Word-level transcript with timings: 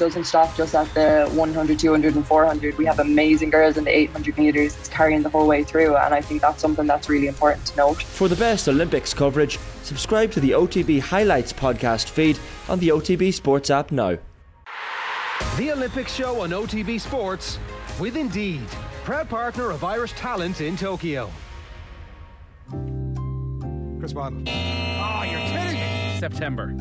doesn't 0.00 0.24
stop 0.24 0.56
just 0.56 0.74
at 0.74 0.92
the 0.94 1.28
100, 1.34 1.78
200, 1.78 2.16
and 2.16 2.26
400. 2.26 2.76
We 2.78 2.86
have 2.86 2.98
amazing 2.98 3.50
girls 3.50 3.76
in 3.76 3.84
the 3.84 3.96
800 3.96 4.36
metres. 4.38 4.76
It's 4.78 4.88
carrying 4.88 5.22
the 5.22 5.28
whole 5.28 5.46
way 5.46 5.62
through, 5.62 5.94
and 5.96 6.12
I 6.12 6.22
think 6.22 6.40
that's 6.40 6.60
something 6.60 6.86
that's 6.86 7.08
really 7.08 7.28
important 7.28 7.66
to 7.66 7.76
note. 7.76 8.02
For 8.02 8.26
the 8.26 8.34
best 8.34 8.66
Olympics 8.66 9.14
coverage, 9.14 9.58
subscribe 9.82 10.32
to 10.32 10.40
the 10.40 10.52
OTB 10.52 11.00
Highlights 11.00 11.52
podcast 11.52 12.08
feed 12.08 12.38
on 12.68 12.80
the 12.80 12.88
OTB 12.88 13.32
Sports 13.32 13.70
app 13.70 13.92
now. 13.92 14.16
The 15.56 15.72
Olympics 15.72 16.14
show 16.14 16.40
on 16.40 16.50
OTB 16.50 16.98
Sports 17.00 17.58
with 18.00 18.16
Indeed, 18.16 18.66
proud 19.04 19.28
partner 19.28 19.70
of 19.70 19.84
Irish 19.84 20.12
talent 20.12 20.62
in 20.62 20.76
Tokyo. 20.76 21.30
Chris 23.98 24.14
Bond. 24.14 24.48
Oh, 24.48 25.26
you're 25.30 25.40
kidding 25.40 25.74
me. 25.74 26.16
September. 26.18 26.74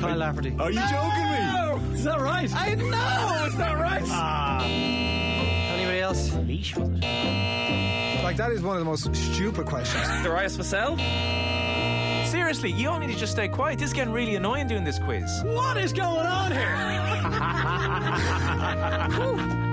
Kyle 0.00 0.16
Lafferty. 0.16 0.54
Are 0.60 0.70
you 0.70 0.80
joking 0.80 1.30
me? 1.30 1.63
Is 2.04 2.10
that 2.10 2.20
right? 2.20 2.54
I 2.54 2.74
know, 2.74 3.44
it's 3.46 3.56
not 3.56 3.78
right. 3.78 4.02
Ah. 4.08 4.62
Anybody 4.62 6.00
else? 6.00 6.34
Leash, 6.46 6.76
was 6.76 6.90
it? 6.90 7.00
Like, 8.22 8.36
that 8.36 8.52
is 8.52 8.60
one 8.60 8.76
of 8.76 8.80
the 8.80 8.84
most 8.84 9.04
stupid 9.16 9.64
questions. 9.64 10.06
Darius 10.22 10.54
Vassell? 10.54 10.98
Seriously, 12.26 12.72
you 12.72 12.90
all 12.90 12.98
need 12.98 13.10
to 13.10 13.16
just 13.16 13.32
stay 13.32 13.48
quiet. 13.48 13.78
This 13.78 13.88
is 13.88 13.94
getting 13.94 14.12
really 14.12 14.34
annoying 14.34 14.68
doing 14.68 14.84
this 14.84 14.98
quiz. 14.98 15.24
What 15.44 15.78
is 15.78 15.94
going 15.94 16.26
on 16.26 16.52
here? 16.52 16.76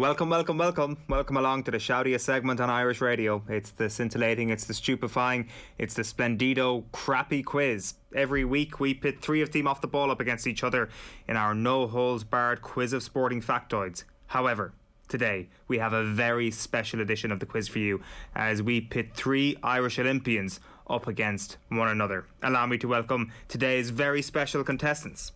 Welcome, 0.00 0.30
welcome, 0.30 0.56
welcome. 0.56 0.96
Welcome 1.10 1.36
along 1.36 1.64
to 1.64 1.70
the 1.70 1.76
shoutiest 1.76 2.22
segment 2.22 2.58
on 2.58 2.70
Irish 2.70 3.02
radio. 3.02 3.42
It's 3.50 3.70
the 3.72 3.90
scintillating, 3.90 4.48
it's 4.48 4.64
the 4.64 4.72
stupefying, 4.72 5.50
it's 5.76 5.92
the 5.92 6.04
splendido, 6.04 6.84
crappy 6.90 7.42
quiz. 7.42 7.96
Every 8.14 8.42
week 8.42 8.80
we 8.80 8.94
pit 8.94 9.20
three 9.20 9.42
of 9.42 9.52
them 9.52 9.66
off 9.66 9.82
the 9.82 9.88
ball 9.88 10.10
up 10.10 10.18
against 10.18 10.46
each 10.46 10.64
other 10.64 10.88
in 11.28 11.36
our 11.36 11.54
no 11.54 11.86
holds 11.86 12.24
barred 12.24 12.62
quiz 12.62 12.94
of 12.94 13.02
sporting 13.02 13.42
factoids. 13.42 14.04
However, 14.28 14.72
today 15.06 15.50
we 15.68 15.76
have 15.76 15.92
a 15.92 16.02
very 16.02 16.50
special 16.50 17.02
edition 17.02 17.30
of 17.30 17.38
the 17.38 17.44
quiz 17.44 17.68
for 17.68 17.80
you 17.80 18.00
as 18.34 18.62
we 18.62 18.80
pit 18.80 19.10
three 19.14 19.58
Irish 19.62 19.98
Olympians 19.98 20.60
up 20.88 21.08
against 21.08 21.58
one 21.68 21.88
another. 21.88 22.24
Allow 22.42 22.64
me 22.64 22.78
to 22.78 22.88
welcome 22.88 23.30
today's 23.48 23.90
very 23.90 24.22
special 24.22 24.64
contestants. 24.64 25.32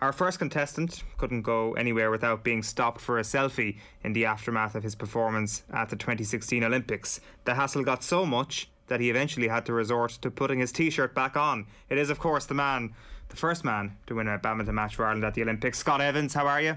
Our 0.00 0.12
first 0.12 0.38
contestant 0.38 1.02
couldn't 1.18 1.42
go 1.42 1.74
anywhere 1.74 2.10
without 2.10 2.42
being 2.42 2.62
stopped 2.62 3.02
for 3.02 3.18
a 3.18 3.22
selfie 3.22 3.76
in 4.02 4.14
the 4.14 4.24
aftermath 4.24 4.74
of 4.74 4.82
his 4.82 4.94
performance 4.94 5.62
at 5.70 5.90
the 5.90 5.96
2016 5.96 6.64
Olympics. 6.64 7.20
The 7.44 7.54
hassle 7.54 7.84
got 7.84 8.02
so 8.02 8.24
much 8.24 8.70
that 8.86 9.00
he 9.00 9.10
eventually 9.10 9.48
had 9.48 9.66
to 9.66 9.74
resort 9.74 10.12
to 10.22 10.30
putting 10.30 10.58
his 10.58 10.72
t 10.72 10.88
shirt 10.88 11.14
back 11.14 11.36
on. 11.36 11.66
It 11.90 11.98
is, 11.98 12.08
of 12.08 12.18
course, 12.18 12.46
the 12.46 12.54
man, 12.54 12.94
the 13.28 13.36
first 13.36 13.62
man 13.62 13.98
to 14.06 14.14
win 14.14 14.26
a 14.26 14.38
badminton 14.38 14.74
match 14.74 14.96
for 14.96 15.04
Ireland 15.04 15.24
at 15.24 15.34
the 15.34 15.42
Olympics. 15.42 15.78
Scott 15.78 16.00
Evans, 16.00 16.32
how 16.32 16.46
are 16.46 16.62
you? 16.62 16.76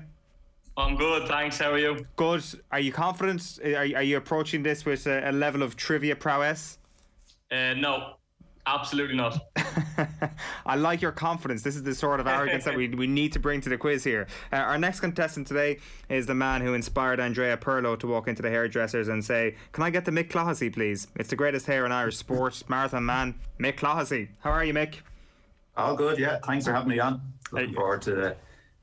I'm 0.75 0.97
good, 0.97 1.25
thanks. 1.27 1.59
How 1.59 1.71
are 1.71 1.79
you? 1.79 2.05
Good. 2.17 2.43
Are 2.73 2.79
you 2.79 2.91
confident? 2.91 3.59
Are, 3.63 3.77
are 3.77 4.03
you 4.03 4.17
approaching 4.17 4.63
this 4.63 4.83
with 4.83 5.07
a, 5.07 5.29
a 5.29 5.31
level 5.31 5.63
of 5.63 5.77
trivia 5.77 6.17
prowess? 6.17 6.77
Uh, 7.49 7.73
no, 7.75 8.15
absolutely 8.65 9.15
not. 9.15 9.39
I 10.65 10.75
like 10.75 11.01
your 11.01 11.11
confidence. 11.11 11.61
This 11.61 11.75
is 11.75 11.83
the 11.83 11.95
sort 11.95 12.19
of 12.19 12.27
arrogance 12.27 12.65
that 12.65 12.75
we, 12.75 12.87
we 12.89 13.07
need 13.07 13.33
to 13.33 13.39
bring 13.39 13.61
to 13.61 13.69
the 13.69 13.77
quiz 13.77 14.03
here. 14.03 14.27
Uh, 14.51 14.57
our 14.57 14.77
next 14.77 14.99
contestant 14.99 15.47
today 15.47 15.79
is 16.09 16.25
the 16.25 16.35
man 16.35 16.61
who 16.61 16.73
inspired 16.73 17.19
Andrea 17.19 17.57
Pirlo 17.57 17.97
to 17.99 18.07
walk 18.07 18.27
into 18.27 18.41
the 18.41 18.49
hairdressers 18.49 19.07
and 19.07 19.23
say, 19.23 19.55
Can 19.71 19.83
I 19.83 19.89
get 19.89 20.05
the 20.05 20.11
Mick 20.11 20.29
Clohessy, 20.29 20.71
please? 20.71 21.07
It's 21.15 21.29
the 21.29 21.35
greatest 21.35 21.65
hair 21.65 21.85
in 21.85 21.91
Irish 21.91 22.17
sport, 22.17 22.63
marathon 22.67 23.05
man, 23.05 23.35
Mick 23.59 23.77
Clohessy. 23.77 24.29
How 24.39 24.51
are 24.51 24.63
you, 24.63 24.73
Mick? 24.73 24.95
All 25.75 25.95
good, 25.95 26.19
yeah. 26.19 26.39
Thanks 26.45 26.65
for 26.65 26.73
having 26.73 26.89
me 26.89 26.99
on. 26.99 27.21
Looking 27.51 27.73
forward 27.73 28.01
to 28.03 28.11
the, 28.11 28.35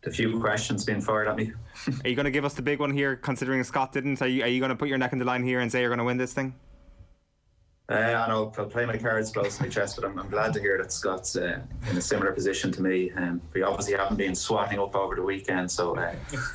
the 0.03 0.11
few 0.11 0.41
questions 0.41 0.85
being 0.85 1.01
fired 1.01 1.29
at 1.29 1.37
me. 1.37 1.53
Are 2.05 2.09
you 2.09 2.17
going 2.17 2.25
to 2.25 2.31
give 2.31 2.45
us 2.45 2.55
the 2.55 2.63
big 2.63 2.81
one 2.81 2.93
here, 2.93 3.17
considering 3.17 3.63
Scott 3.65 3.93
didn't? 3.93 4.21
Are 4.23 4.27
you, 4.27 4.43
are 4.43 4.49
you 4.49 4.61
going 4.61 4.71
to 4.71 4.77
put 4.77 4.89
your 4.89 4.99
neck 4.99 5.13
in 5.13 5.19
the 5.19 5.25
line 5.25 5.45
here 5.45 5.61
and 5.61 5.71
say 5.71 5.81
you're 5.81 5.89
going 5.89 5.99
to 5.99 6.05
win 6.05 6.17
this 6.17 6.33
thing? 6.33 6.55
Uh, 7.91 7.95
I 7.95 8.29
know 8.29 8.53
I'll 8.57 8.67
play 8.67 8.87
my 8.87 8.97
cards 8.97 9.33
close 9.33 9.57
to 9.57 9.65
my 9.65 9.69
chest, 9.69 9.97
but 9.97 10.05
I'm, 10.05 10.17
I'm 10.19 10.31
glad 10.31 10.53
to 10.55 10.61
hear 10.61 10.79
that 10.79 10.93
Scott's 10.93 11.35
uh, 11.35 11.61
in 11.91 11.97
a 11.97 12.01
similar 12.01 12.31
position 12.31 12.71
to 12.73 12.83
me. 12.83 13.11
Um, 13.13 13.41
we 13.53 13.63
obviously 13.63 13.95
haven't 13.95 14.17
been 14.17 14.35
swatting 14.35 14.79
up 14.79 14.95
over 14.95 15.17
the 15.17 15.23
weekend, 15.23 15.71
so 15.71 15.97
uh, 15.97 16.15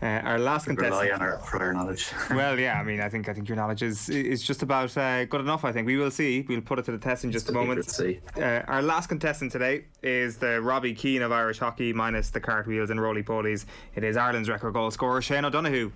Uh, 0.00 0.06
our 0.22 0.38
last 0.38 0.68
we 0.68 0.76
rely 0.76 1.10
on 1.10 1.20
our 1.20 1.38
prior 1.38 1.72
knowledge. 1.72 2.12
Well, 2.30 2.58
yeah, 2.58 2.78
I 2.78 2.84
mean, 2.84 3.00
I 3.00 3.08
think 3.08 3.28
I 3.28 3.34
think 3.34 3.48
your 3.48 3.56
knowledge 3.56 3.82
is 3.82 4.08
is 4.08 4.44
just 4.44 4.62
about 4.62 4.96
uh, 4.96 5.24
good 5.24 5.40
enough. 5.40 5.64
I 5.64 5.72
think 5.72 5.88
we 5.88 5.96
will 5.96 6.12
see. 6.12 6.44
We'll 6.48 6.60
put 6.60 6.78
it 6.78 6.84
to 6.84 6.92
the 6.92 6.98
test 6.98 7.24
in 7.24 7.32
just 7.32 7.48
a 7.48 7.52
moment. 7.52 7.90
See. 7.90 8.20
Uh, 8.36 8.62
our 8.68 8.80
last 8.80 9.08
contestant 9.08 9.50
today 9.50 9.86
is 10.02 10.36
the 10.36 10.60
Robbie 10.62 10.94
Keane 10.94 11.22
of 11.22 11.32
Irish 11.32 11.58
hockey, 11.58 11.92
minus 11.92 12.30
the 12.30 12.38
cartwheels 12.40 12.90
and 12.90 13.02
roly 13.02 13.24
polies. 13.24 13.64
It 13.96 14.04
is 14.04 14.16
Ireland's 14.16 14.48
record 14.48 14.72
goal 14.72 14.92
scorer, 14.92 15.20
Shane 15.20 15.44
O'Donoghue. 15.44 15.90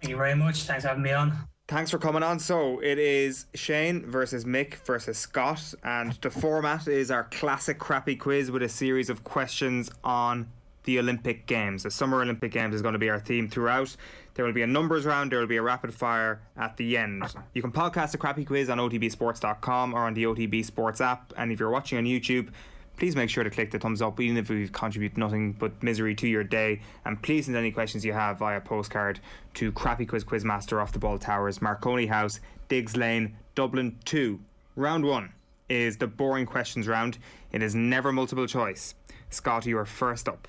Thank 0.00 0.10
you 0.10 0.16
very 0.16 0.36
much. 0.36 0.62
Thanks 0.62 0.84
for 0.84 0.88
having 0.90 1.02
me 1.02 1.12
on. 1.12 1.36
Thanks 1.66 1.90
for 1.90 1.96
coming 1.98 2.22
on. 2.22 2.38
So 2.40 2.78
it 2.80 2.98
is 2.98 3.46
Shane 3.54 4.04
versus 4.04 4.44
Mick 4.44 4.74
versus 4.84 5.16
Scott, 5.16 5.72
and 5.82 6.12
the 6.20 6.28
format 6.28 6.86
is 6.86 7.10
our 7.10 7.24
classic 7.24 7.78
crappy 7.78 8.16
quiz 8.16 8.50
with 8.50 8.62
a 8.62 8.68
series 8.68 9.08
of 9.08 9.24
questions 9.24 9.90
on 10.04 10.46
the 10.84 10.98
Olympic 10.98 11.46
Games. 11.46 11.84
The 11.84 11.90
Summer 11.90 12.20
Olympic 12.20 12.52
Games 12.52 12.74
is 12.74 12.82
going 12.82 12.92
to 12.92 12.98
be 12.98 13.08
our 13.08 13.18
theme 13.18 13.48
throughout. 13.48 13.96
There 14.34 14.44
will 14.44 14.52
be 14.52 14.60
a 14.60 14.66
numbers 14.66 15.06
round, 15.06 15.32
there 15.32 15.40
will 15.40 15.46
be 15.46 15.56
a 15.56 15.62
rapid 15.62 15.94
fire 15.94 16.42
at 16.54 16.76
the 16.76 16.98
end. 16.98 17.24
You 17.54 17.62
can 17.62 17.72
podcast 17.72 18.10
the 18.10 18.18
crappy 18.18 18.44
quiz 18.44 18.68
on 18.68 18.76
otbsports.com 18.76 19.94
or 19.94 20.00
on 20.00 20.12
the 20.12 20.24
OTB 20.24 20.66
Sports 20.66 21.00
app, 21.00 21.32
and 21.38 21.50
if 21.50 21.58
you're 21.58 21.70
watching 21.70 21.96
on 21.96 22.04
YouTube, 22.04 22.50
please 22.96 23.16
make 23.16 23.30
sure 23.30 23.44
to 23.44 23.50
click 23.50 23.70
the 23.70 23.78
thumbs 23.78 24.02
up, 24.02 24.20
even 24.20 24.36
if 24.36 24.48
we 24.48 24.68
contribute 24.68 25.16
nothing 25.16 25.52
but 25.52 25.82
misery 25.82 26.14
to 26.16 26.28
your 26.28 26.44
day. 26.44 26.80
And 27.04 27.20
please 27.22 27.46
send 27.46 27.56
any 27.56 27.70
questions 27.70 28.04
you 28.04 28.12
have 28.12 28.38
via 28.38 28.60
postcard 28.60 29.20
to 29.54 29.72
Crappy 29.72 30.06
Quiz 30.06 30.24
Quizmaster 30.24 30.80
off 30.80 30.92
the 30.92 30.98
Ball 30.98 31.18
Towers, 31.18 31.60
Marconi 31.60 32.06
House, 32.06 32.40
Digges 32.68 32.96
Lane, 32.96 33.36
Dublin 33.54 33.98
2. 34.04 34.40
Round 34.76 35.04
one 35.04 35.32
is 35.68 35.96
the 35.96 36.06
boring 36.06 36.46
questions 36.46 36.86
round. 36.86 37.18
It 37.52 37.62
is 37.62 37.74
never 37.74 38.12
multiple 38.12 38.46
choice. 38.46 38.94
Scott, 39.30 39.66
you 39.66 39.78
are 39.78 39.86
first 39.86 40.28
up. 40.28 40.48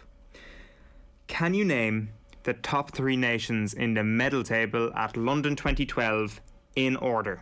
Can 1.27 1.53
you 1.53 1.65
name 1.65 2.09
the 2.43 2.53
top 2.53 2.91
three 2.91 3.15
nations 3.15 3.73
in 3.73 3.95
the 3.95 4.03
medal 4.03 4.43
table 4.43 4.91
at 4.95 5.17
London 5.17 5.55
2012 5.55 6.39
in 6.75 6.95
order? 6.97 7.41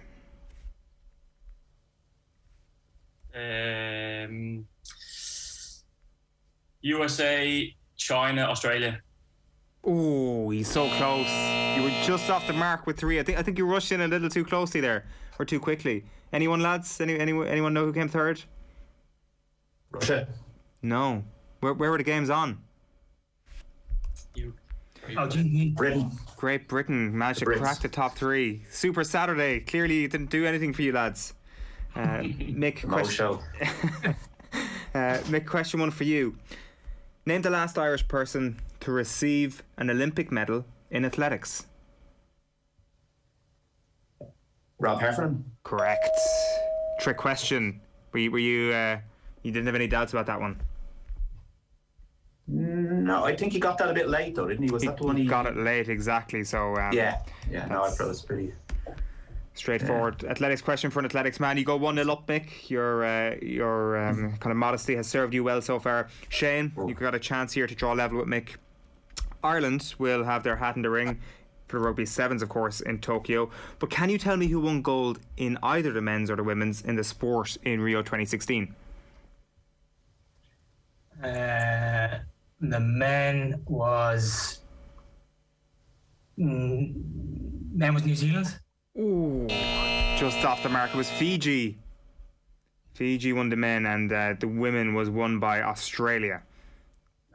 Uh, 3.36 4.03
Um, 4.26 4.66
USA, 6.82 7.74
China, 7.98 8.44
Australia. 8.44 9.02
Oh, 9.84 10.50
he's 10.50 10.68
so 10.68 10.90
close. 10.98 11.30
You 11.76 11.84
were 11.84 11.90
just 12.04 12.30
off 12.30 12.48
the 12.48 12.54
mark 12.54 12.88
with 12.88 12.98
three. 12.98 13.20
I 13.20 13.24
think 13.24 13.38
I 13.38 13.42
think 13.44 13.58
you 13.58 13.66
rushed 13.66 13.92
in 13.92 14.02
a 14.02 14.08
little 14.08 14.30
too 14.30 14.46
closely 14.46 14.82
there, 14.82 15.06
or 15.40 15.46
too 15.46 15.60
quickly. 15.60 16.06
Anyone, 16.32 16.62
lads? 16.62 17.00
Any, 17.02 17.20
anyone, 17.20 17.48
anyone 17.48 17.74
know 17.74 17.86
who 17.86 17.94
came 17.94 18.08
third? 18.08 18.42
Russia. 19.92 20.28
No. 20.82 21.24
Where, 21.60 21.74
where 21.74 21.92
were 21.92 21.98
the 21.98 22.04
games 22.04 22.30
on? 22.30 22.60
You. 24.36 24.54
Oh, 25.18 25.28
do 25.28 25.40
you 25.40 25.46
mean 25.46 25.74
Britain. 25.74 26.12
Great 26.38 26.68
Britain 26.68 27.18
managed 27.18 27.40
to 27.40 27.46
crack 27.46 27.80
the 27.80 27.90
top 27.90 28.16
three. 28.16 28.64
Super 28.72 29.04
Saturday. 29.04 29.60
Clearly, 29.60 30.08
didn't 30.08 30.30
do 30.30 30.46
anything 30.46 30.74
for 30.74 30.82
you, 30.82 30.94
lads. 30.94 31.34
Uh, 31.96 32.20
Mick, 32.24 32.84
No 32.84 32.90
question, 32.90 33.26
uh, 34.96 35.18
Mick, 35.30 35.46
question 35.46 35.80
one 35.80 35.92
for 35.92 36.04
you. 36.04 36.36
Name 37.26 37.42
the 37.42 37.50
last 37.50 37.78
Irish 37.78 38.08
person 38.08 38.60
to 38.82 38.92
receive 38.92 39.64
an 39.78 39.90
Olympic 39.90 40.32
medal 40.32 40.66
in 40.90 41.06
athletics. 41.06 41.68
Rob 44.80 45.00
Heffernan. 45.00 45.46
Correct. 45.64 46.10
Trick 47.00 47.18
question. 47.18 47.80
Were 48.12 48.20
you, 48.20 48.32
were 48.32 48.40
you 48.40 48.74
uh, 48.74 49.00
you 49.44 49.52
didn't 49.52 49.66
have 49.68 49.76
any 49.76 49.88
doubts 49.88 50.12
about 50.14 50.26
that 50.26 50.40
one? 50.42 50.60
No, 52.48 53.24
I 53.24 53.36
think 53.36 53.54
he 53.54 53.60
got 53.60 53.78
that 53.78 53.90
a 53.90 53.94
bit 53.94 54.10
late 54.10 54.36
though, 54.36 54.48
didn't 54.48 54.64
he? 54.64 54.72
Was 54.72 54.84
He 54.84 54.90
that 54.90 54.98
the 54.98 55.06
one 55.06 55.16
he 55.16 55.26
got 55.26 55.46
it 55.46 55.56
late, 55.56 55.88
exactly. 55.88 56.44
So 56.44 56.76
um, 56.76 56.92
Yeah, 56.92 57.20
yeah. 57.50 57.66
No, 57.68 57.84
I 57.84 57.90
thought 57.90 58.06
it 58.06 58.08
was 58.10 58.22
pretty. 58.22 58.54
Straightforward. 59.54 60.24
Athletics 60.24 60.62
question 60.62 60.90
for 60.90 61.00
an 61.00 61.06
athletics 61.06 61.40
man. 61.40 61.58
You 61.58 61.66
go 61.66 61.76
one 61.76 61.96
0 61.96 62.12
up, 62.12 62.28
Mick. 62.28 62.70
Your 62.70 63.06
uh, 63.06 63.36
your 63.42 63.98
um, 63.98 64.38
kind 64.38 64.52
of 64.52 64.58
modesty 64.58 64.96
has 64.96 65.08
served 65.08 65.34
you 65.34 65.44
well 65.44 65.62
so 65.62 65.80
far. 65.80 66.08
Shane, 66.30 66.72
you've 66.88 67.00
got 67.00 67.16
a 67.16 67.20
chance 67.20 67.54
here 67.54 67.68
to 67.68 67.76
draw 67.76 67.94
level 67.94 68.20
with 68.20 68.28
Mick. 68.28 68.56
Ireland 69.44 69.94
will 69.98 70.24
have 70.24 70.44
their 70.44 70.56
hat 70.56 70.76
in 70.76 70.82
the 70.82 70.90
ring 70.90 71.20
for 71.68 71.80
the 71.80 71.86
rugby 71.86 72.06
sevens, 72.06 72.42
of 72.42 72.50
course, 72.50 72.82
in 72.82 73.00
Tokyo. 73.00 73.50
But 73.80 73.90
can 73.90 74.10
you 74.10 74.18
tell 74.18 74.38
me 74.38 74.48
who 74.48 74.60
won 74.60 74.82
gold 74.82 75.20
in 75.38 75.58
either 75.64 75.92
the 75.92 76.02
men's 76.02 76.30
or 76.30 76.36
the 76.36 76.44
women's 76.44 76.82
in 76.82 76.96
the 76.96 77.04
sport 77.04 77.58
in 77.64 77.82
Rio 77.82 78.02
2016? 78.02 78.74
uh, 81.24 82.20
the 82.60 82.80
men 82.80 83.62
was 83.66 84.60
mm, 86.38 86.94
men 87.74 87.94
was 87.94 88.06
New 88.06 88.16
Zealand. 88.16 88.60
Ooh, 88.96 89.48
just 90.18 90.46
off 90.46 90.62
the 90.62 90.70
mark. 90.70 90.94
Was 90.94 91.10
Fiji. 91.10 91.80
Fiji 92.94 93.34
won 93.34 93.50
the 93.50 93.56
men, 93.56 93.88
and 93.88 94.14
uh, 94.14 94.36
the 94.40 94.48
women 94.48 94.94
was 94.94 95.10
won 95.10 95.40
by 95.40 95.64
Australia 95.64 96.44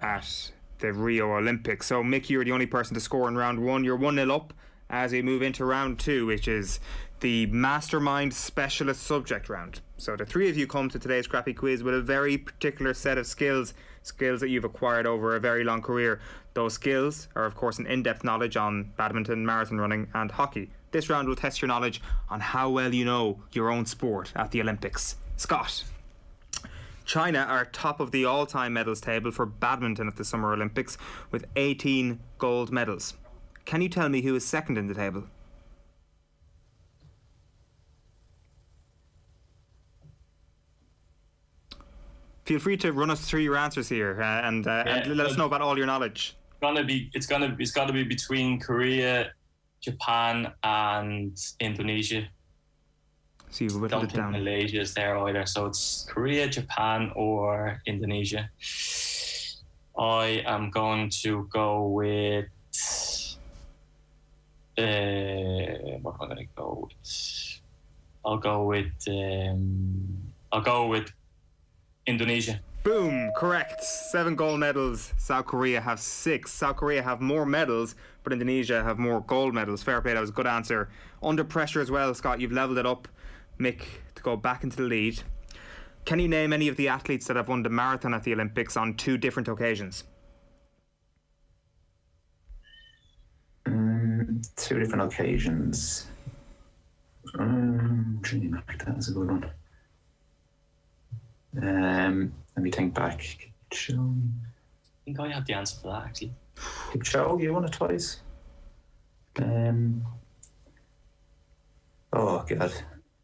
at 0.01 0.53
the 0.79 0.93
Rio 0.93 1.33
Olympics. 1.33 1.87
So, 1.87 2.05
Mick, 2.05 2.29
you're 2.29 2.45
the 2.45 2.53
only 2.53 2.67
person 2.67 2.95
to 2.95 3.01
score 3.01 3.27
in 3.27 3.37
round 3.37 3.59
one. 3.59 3.83
You're 3.83 3.97
1 3.97 4.15
0 4.15 4.33
up 4.33 4.53
as 4.89 5.11
we 5.11 5.21
move 5.21 5.43
into 5.43 5.65
round 5.65 5.99
two, 5.99 6.27
which 6.27 6.47
is 6.47 6.79
the 7.19 7.47
Mastermind 7.47 8.35
Specialist 8.35 9.03
Subject 9.03 9.49
round. 9.49 9.81
So, 9.97 10.15
the 10.15 10.25
three 10.25 10.49
of 10.49 10.57
you 10.57 10.69
come 10.69 10.89
to 10.91 10.99
today's 11.01 11.27
crappy 11.27 11.55
quiz 11.55 11.83
with 11.83 11.95
a 11.95 12.01
very 12.01 12.39
particular 12.39 12.95
set 12.95 13.19
of 13.19 13.27
skills, 13.27 13.75
skills 14.05 14.39
that 14.43 14.49
you've 14.49 14.63
acquired 14.63 15.07
over 15.07 15.35
a 15.35 15.41
very 15.41 15.65
long 15.65 15.83
career. 15.83 16.21
Those 16.55 16.75
skills 16.75 17.27
are, 17.35 17.47
of 17.47 17.57
course, 17.57 17.81
an 17.81 17.87
in 17.89 18.05
depth 18.05 18.23
knowledge 18.23 18.57
on 18.57 18.93
badminton, 18.97 19.45
marathon 19.45 19.79
running, 19.79 20.07
and 20.15 20.31
hockey. 20.31 20.71
This 20.91 21.11
round 21.11 21.29
will 21.29 21.37
test 21.37 21.61
your 21.61 21.69
knowledge 21.69 22.01
on 22.29 22.41
how 22.41 22.71
well 22.71 22.95
you 22.95 23.05
know 23.05 23.41
your 23.53 23.71
own 23.71 23.85
sport 23.87 24.33
at 24.35 24.51
the 24.51 24.61
Olympics. 24.61 25.17
Scott. 25.37 25.85
China 27.05 27.39
are 27.41 27.65
top 27.67 28.01
of 28.01 28.11
the 28.11 28.25
all 28.25 28.45
time 28.47 28.75
medals 28.75 29.01
table 29.01 29.31
for 29.31 29.47
badminton 29.47 30.09
at 30.09 30.17
the 30.17 30.25
Summer 30.25 30.53
Olympics 30.53 30.99
with 31.31 31.47
18 31.57 32.21
gold 32.39 32.71
medals. 32.71 33.15
Can 33.65 33.81
you 33.81 33.89
tell 33.89 34.09
me 34.09 34.21
who 34.23 34.35
is 34.35 34.45
second 34.47 34.77
in 34.79 34.87
the 34.89 34.95
table? 34.95 35.25
Feel 42.45 42.59
free 42.59 42.79
to 42.79 42.93
run 42.93 43.11
us 43.11 43.29
through 43.29 43.41
your 43.41 43.57
answers 43.57 43.89
here 43.91 44.23
uh, 44.23 44.47
and, 44.49 44.67
uh, 44.67 44.83
Yeah, 44.87 44.95
and 45.01 45.17
let 45.17 45.27
us 45.27 45.37
know 45.37 45.45
about 45.45 45.61
all 45.61 45.77
your 45.77 45.87
knowledge. 45.87 46.35
gonna 46.63 46.83
be 46.83 47.11
it's 47.15 47.27
gonna 47.27 47.55
it's 47.59 47.71
gotta 47.73 47.93
be 47.93 48.03
between 48.05 48.59
Korea, 48.59 49.31
Japan, 49.81 50.53
and 50.63 51.37
Indonesia. 51.61 52.29
So 53.51 53.65
you've 53.65 53.81
whittled 53.81 53.91
Don't 53.91 54.05
it 54.05 54.13
think 54.13 54.23
down. 54.23 54.33
Malaysia 54.33 54.81
is 54.81 54.95
there 54.95 55.17
either. 55.19 55.47
So 55.47 55.67
it's 55.67 56.07
Korea, 56.09 56.49
Japan, 56.49 57.13
or 57.17 57.81
Indonesia. 57.87 58.51
I 59.99 60.43
am 60.47 60.71
going 60.71 61.11
to 61.23 61.49
go 61.53 61.87
with. 61.89 62.47
Uh, 64.77 65.99
what 66.03 66.15
am 66.15 66.23
I 66.23 66.27
going 66.27 66.37
to 66.37 66.49
go 66.55 66.89
with? 66.89 67.61
I'll 68.25 68.39
go 68.39 68.65
with. 68.65 68.93
Um, 69.09 70.33
I'll 70.53 70.61
go 70.61 70.87
with 70.87 71.11
Indonesia. 72.07 72.61
Boom, 72.85 73.31
correct. 73.37 73.83
Seven 73.83 74.35
gold 74.35 74.61
medals. 74.61 75.13
South 75.19 75.47
Korea 75.47 75.81
have 75.81 76.01
six. 76.01 76.53
South 76.53 76.77
Korea 76.77 77.03
have 77.03 77.21
more 77.21 77.45
medals, 77.45 77.95
but 78.23 78.33
Indonesia 78.33 78.83
have 78.83 78.99
more 78.99 79.21
gold 79.21 79.55
medals. 79.55 79.83
Fair 79.83 80.01
play, 80.01 80.15
that 80.15 80.21
was 80.21 80.31
a 80.31 80.33
good 80.33 80.47
answer. 80.47 80.89
Under 81.23 81.45
pressure 81.45 81.81
as 81.81 81.91
well, 81.91 82.15
Scott, 82.15 82.41
you've 82.41 82.53
levelled 82.53 82.79
it 82.79 82.87
up. 82.87 83.09
Mick, 83.61 83.83
to 84.15 84.23
go 84.23 84.37
back 84.37 84.65
into 84.65 84.77
the 84.77 84.85
lead. 84.85 85.23
Can 86.05 86.19
you 86.21 86.29
name 86.29 86.53
any 86.53 86.69
of 86.69 86.77
the 86.77 86.89
athletes 86.89 87.27
that 87.27 87.37
have 87.37 87.49
won 87.49 87.63
the 87.63 87.69
marathon 87.69 88.15
at 88.15 88.23
the 88.23 88.33
Olympics 88.33 88.77
on 88.77 88.95
two 88.95 89.19
different 89.19 89.49
occasions? 89.49 90.05
Mm, 93.67 94.49
two 94.57 94.79
different 94.79 95.13
occasions. 95.13 96.07
Um, 97.39 98.21
that 98.23 99.09
a 99.09 99.13
good 99.13 99.29
one. 99.29 99.51
Um, 101.61 102.33
let 102.57 102.63
me 102.63 102.71
think 102.71 102.95
back. 102.95 103.21
Kipchoge, 103.71 104.29
I 104.29 105.05
think 105.05 105.21
I 105.21 105.29
have 105.33 105.45
the 105.47 105.55
answer 105.55 105.77
for 105.81 105.89
that 105.93 106.05
actually. 106.07 106.33
Kipchoge, 106.93 107.43
you 107.43 107.53
won 107.53 107.65
it 107.65 107.73
twice. 107.73 108.21
Um, 109.41 110.05
oh 112.13 112.45
god, 112.49 112.73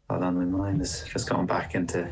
hold 0.09 0.23
on, 0.23 0.37
my 0.37 0.45
mind 0.45 0.81
is 0.81 1.03
just 1.03 1.29
going 1.29 1.45
back 1.45 1.75
into. 1.75 2.09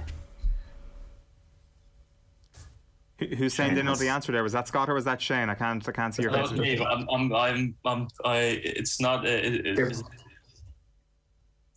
Who- 3.20 3.28
Who's 3.36 3.54
saying 3.54 3.76
they 3.76 3.84
know 3.84 3.96
the 3.96 4.10
answer 4.10 4.32
there? 4.32 4.44
Was 4.44 4.52
that 4.54 4.68
Scott 4.68 4.90
or 4.90 4.94
was 4.96 5.06
that 5.06 5.22
Shane? 5.22 5.50
I 5.50 5.54
can't. 5.56 5.88
I 5.88 5.92
can't 5.92 6.14
see 6.14 6.24
your 6.24 6.32
face. 6.32 6.52
me, 6.52 6.84
I'm, 6.84 7.08
I'm, 7.10 7.34
I'm, 7.34 7.76
I'm, 7.86 8.08
I. 8.26 8.38
It's 8.64 9.00
not. 9.00 9.26
It, 9.26 9.66
it, 9.66 9.80
it's- 9.80 10.04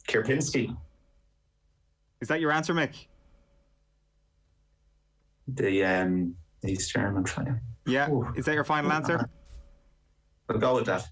Kierpinski, 0.08 0.76
Is 2.20 2.28
that 2.28 2.40
your 2.40 2.52
answer, 2.52 2.72
Mick? 2.72 3.06
The 5.48 5.84
um, 5.84 6.34
East 6.64 6.92
German 6.92 7.24
player. 7.24 7.62
Yeah. 7.86 8.10
Ooh. 8.10 8.32
Is 8.36 8.44
that 8.46 8.54
your 8.54 8.64
final 8.64 8.92
answer? 8.92 9.28
We'll 10.48 10.58
go 10.58 10.74
with 10.74 10.86
that. 10.86 11.06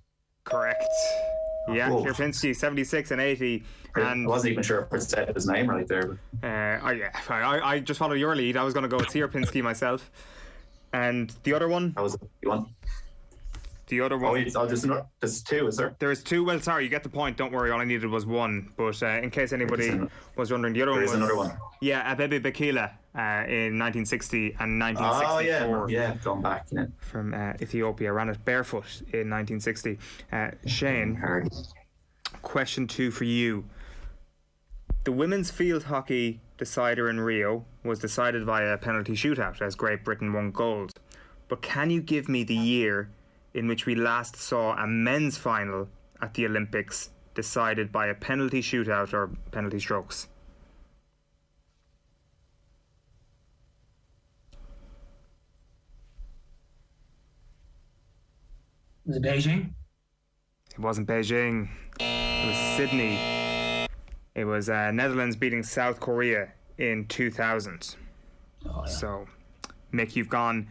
Correct. 0.45 0.85
Yeah, 1.73 1.89
Whoa. 1.89 2.05
Kierpinski, 2.05 2.55
76 2.55 3.11
and 3.11 3.21
80. 3.21 3.65
And 3.97 4.27
I 4.27 4.29
wasn't 4.29 4.53
even 4.53 4.63
sure 4.63 4.81
if 4.81 4.93
I 4.93 4.99
said 4.99 5.35
his 5.35 5.47
name 5.47 5.69
right 5.71 5.87
there. 5.87 6.19
But 6.41 6.49
Uh, 6.49 6.81
oh 6.83 6.91
yeah, 6.91 7.11
I, 7.29 7.61
I 7.61 7.79
just 7.81 7.99
followed 7.99 8.15
your 8.15 8.35
lead. 8.35 8.57
I 8.57 8.65
was 8.65 8.75
going 8.75 8.83
to 8.83 8.89
go 8.89 8.99
with 8.99 9.09
Cierpinski 9.09 9.63
myself. 9.63 10.11
And 10.93 11.35
the 11.43 11.55
other 11.55 11.69
one, 11.69 11.93
that 11.93 12.03
was 12.03 12.17
the 12.17 12.49
one. 12.49 12.67
The 13.89 14.01
other 14.01 14.15
Oh, 14.17 14.19
one. 14.19 14.33
wait, 14.33 14.53
oh, 14.57 14.65
there's, 14.67 14.87
there's 15.21 15.43
two, 15.43 15.67
is 15.67 15.77
there? 15.77 15.95
There 15.99 16.11
is 16.11 16.23
two. 16.23 16.43
Well, 16.45 16.59
sorry, 16.61 16.85
you 16.85 16.89
get 16.91 17.03
the 17.03 17.09
point. 17.11 17.37
Don't 17.37 17.53
worry. 17.53 17.71
All 17.71 17.81
I 17.81 17.85
needed 17.85 18.07
was 18.09 18.25
one. 18.25 18.73
But 18.79 19.03
uh, 19.03 19.07
in 19.23 19.31
case 19.31 19.53
anybody 19.53 19.89
an- 19.89 20.11
was 20.37 20.51
wondering, 20.51 20.73
the 20.73 20.83
other 20.83 20.93
There 20.93 21.01
one 21.01 21.05
is 21.05 21.11
was 21.11 21.19
another 21.19 21.37
one. 21.37 21.57
yeah, 21.83 22.15
Abebe 22.15 22.41
Bikila 22.41 22.91
uh, 23.15 23.47
in 23.47 23.79
1960 23.79 24.57
and 24.59 24.81
1964. 24.81 24.89
Oh, 24.89 25.35
1964 25.35 25.91
yeah, 25.91 26.01
yeah, 26.01 26.15
going 26.25 26.43
back. 26.43 26.67
Yeah. 26.73 26.87
from 26.99 27.35
uh, 27.35 27.53
Ethiopia. 27.61 28.13
Ran 28.13 28.31
it 28.31 28.43
barefoot 28.45 29.03
in 29.13 29.29
1960. 29.31 29.99
Uh, 30.33 30.51
Shane, 30.67 31.21
question 32.43 32.87
two 32.87 33.11
for 33.11 33.25
you. 33.25 33.65
The 35.05 35.13
women's 35.13 35.51
field 35.51 35.85
hockey 35.85 36.41
decider 36.57 37.11
in 37.11 37.21
Rio 37.21 37.67
was 37.85 37.99
decided 37.99 38.45
via 38.45 38.73
a 38.73 38.79
penalty 38.79 39.13
shootout 39.13 39.61
as 39.61 39.75
Great 39.75 40.03
Britain 40.05 40.33
won 40.33 40.51
gold. 40.51 40.93
But 41.49 41.61
can 41.61 41.91
you 41.91 42.01
give 42.01 42.29
me 42.31 42.43
the 42.45 42.55
year 42.55 43.11
in 43.55 43.69
which 43.69 43.87
we 43.87 43.95
last 43.95 44.37
saw 44.37 44.75
a 44.77 44.87
men's 44.87 45.39
final 45.39 45.89
at 46.21 46.35
the 46.35 46.45
Olympics 46.47 47.11
decided 47.35 47.93
by 47.93 48.07
a 48.07 48.15
penalty 48.15 48.61
shootout 48.61 49.13
or 49.13 49.31
penalty 49.53 49.79
strokes? 49.79 50.29
Was 59.07 59.17
it 59.17 59.23
Beijing? 59.23 59.71
It 60.73 60.79
wasn't 60.79 61.07
Beijing. 61.07 61.69
It 62.01 62.47
was 62.49 62.77
Sydney. 62.77 63.19
It 64.35 64.45
was 64.45 64.69
uh, 64.69 64.91
Netherlands 64.91 65.37
beating 65.37 65.63
South 65.63 66.01
Korea 66.01 66.53
in 66.79 67.07
2000. 67.07 67.97
So, 68.87 69.27
Mick, 69.93 70.17
you've 70.17 70.31
gone 70.31 70.69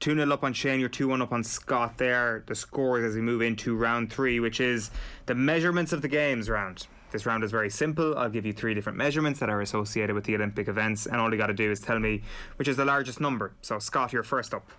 2 0.00 0.14
0 0.14 0.32
up 0.32 0.42
on 0.42 0.54
Shane, 0.54 0.80
you're 0.80 0.88
2 0.88 1.08
1 1.08 1.20
up 1.20 1.30
on 1.30 1.44
Scott 1.44 1.98
there. 1.98 2.42
The 2.46 2.54
scores 2.54 3.04
as 3.04 3.14
we 3.14 3.20
move 3.20 3.42
into 3.42 3.76
round 3.76 4.10
three, 4.10 4.40
which 4.40 4.58
is 4.58 4.90
the 5.26 5.34
measurements 5.34 5.92
of 5.92 6.00
the 6.00 6.08
games 6.08 6.48
round. 6.48 6.86
This 7.10 7.26
round 7.26 7.44
is 7.44 7.50
very 7.50 7.68
simple. 7.68 8.16
I'll 8.16 8.30
give 8.30 8.46
you 8.46 8.54
three 8.54 8.72
different 8.72 8.96
measurements 8.96 9.40
that 9.40 9.50
are 9.50 9.60
associated 9.60 10.14
with 10.14 10.24
the 10.24 10.34
Olympic 10.36 10.68
events, 10.68 11.04
and 11.04 11.16
all 11.16 11.30
you 11.30 11.36
got 11.36 11.48
to 11.48 11.54
do 11.54 11.70
is 11.70 11.80
tell 11.80 11.98
me 11.98 12.22
which 12.56 12.66
is 12.66 12.78
the 12.78 12.84
largest 12.86 13.20
number. 13.20 13.52
So, 13.60 13.78
Scott, 13.78 14.14
you're 14.14 14.22
first 14.22 14.54
up. 14.54 14.70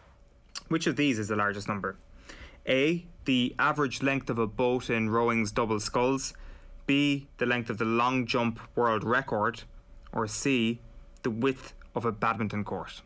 Which 0.69 0.87
of 0.87 0.95
these 0.95 1.19
is 1.19 1.27
the 1.27 1.35
largest 1.35 1.67
number? 1.67 1.97
A. 2.67 3.05
The 3.25 3.55
average 3.59 4.01
length 4.01 4.31
of 4.31 4.39
a 4.39 4.47
boat 4.47 4.89
in 4.89 5.11
rowing's 5.11 5.51
double 5.51 5.79
sculls. 5.79 6.33
B. 6.87 7.27
The 7.37 7.45
length 7.45 7.69
of 7.69 7.77
the 7.77 7.85
long 7.85 8.25
jump 8.25 8.59
world 8.75 9.03
record. 9.03 9.63
Or 10.11 10.25
C. 10.25 10.79
The 11.21 11.29
width 11.29 11.73
of 11.93 12.05
a 12.05 12.11
badminton 12.11 12.63
court. 12.63 13.03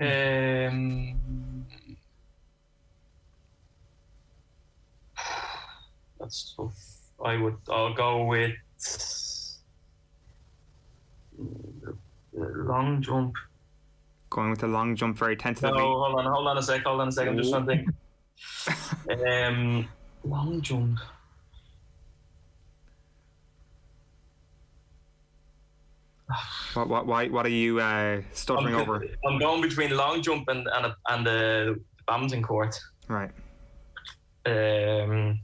Um, 0.00 1.66
that's 6.18 6.54
tough. 6.56 6.72
I 7.22 7.36
would. 7.36 7.56
I'll 7.68 7.92
go 7.92 8.24
with 8.24 8.54
long 12.32 13.02
jump. 13.02 13.34
Going 14.30 14.50
with 14.50 14.60
the 14.60 14.68
long 14.68 14.96
jump 14.96 15.18
very 15.18 15.36
No, 15.36 15.72
hold 15.72 16.18
on, 16.18 16.24
hold 16.24 16.46
on 16.46 16.56
a 16.56 16.62
sec, 16.62 16.82
hold 16.84 17.00
on 17.00 17.08
a 17.08 17.12
second, 17.12 17.36
just 17.36 17.52
to 17.52 17.58
um, 19.26 19.88
long 20.24 20.62
jump. 20.62 20.98
What, 26.74 26.88
what, 26.88 27.06
why, 27.06 27.28
what 27.28 27.46
are 27.46 27.50
you 27.50 27.80
uh, 27.80 28.22
stuttering 28.32 28.74
I'm, 28.74 28.80
over? 28.80 29.04
I'm 29.26 29.38
going 29.38 29.60
between 29.60 29.96
long 29.96 30.22
jump 30.22 30.48
and 30.48 30.68
and, 30.74 30.86
a, 30.86 30.96
and 31.08 31.26
the 31.26 31.80
badminton 32.06 32.42
court. 32.42 32.78
Right. 33.08 33.30
Um, 34.46 35.40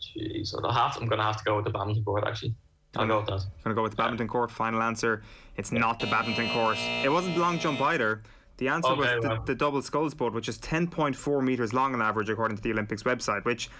jeez, 0.00 0.54
I'll 0.54 0.72
have. 0.72 0.96
I'm 0.96 1.08
gonna 1.08 1.22
have 1.22 1.38
to 1.38 1.44
go 1.44 1.56
with 1.56 1.64
the 1.64 1.70
badminton 1.70 2.04
court. 2.04 2.24
Actually, 2.26 2.54
I'll 2.96 3.06
go 3.06 3.18
with 3.18 3.26
that. 3.26 3.40
Going 3.64 3.70
to 3.70 3.74
go 3.74 3.82
with 3.82 3.92
the 3.92 3.96
badminton 3.96 4.28
court. 4.28 4.50
Final 4.50 4.82
answer. 4.82 5.22
It's 5.56 5.72
not 5.72 6.00
the 6.00 6.06
badminton 6.06 6.48
court. 6.50 6.78
It 7.04 7.10
wasn't 7.10 7.34
the 7.34 7.40
long 7.40 7.58
jump 7.58 7.80
either. 7.80 8.22
The 8.56 8.68
answer 8.68 8.90
Okay, 8.90 9.00
was 9.00 9.22
the, 9.22 9.28
well. 9.28 9.42
the 9.44 9.54
double 9.54 9.82
sculls 9.82 10.14
boat, 10.14 10.32
which 10.32 10.48
is 10.48 10.58
10.4 10.58 11.44
meters 11.44 11.72
long 11.72 11.94
on 11.94 12.02
average, 12.02 12.28
according 12.28 12.56
to 12.56 12.62
the 12.62 12.72
Olympics 12.72 13.04
website, 13.04 13.44
which 13.44 13.70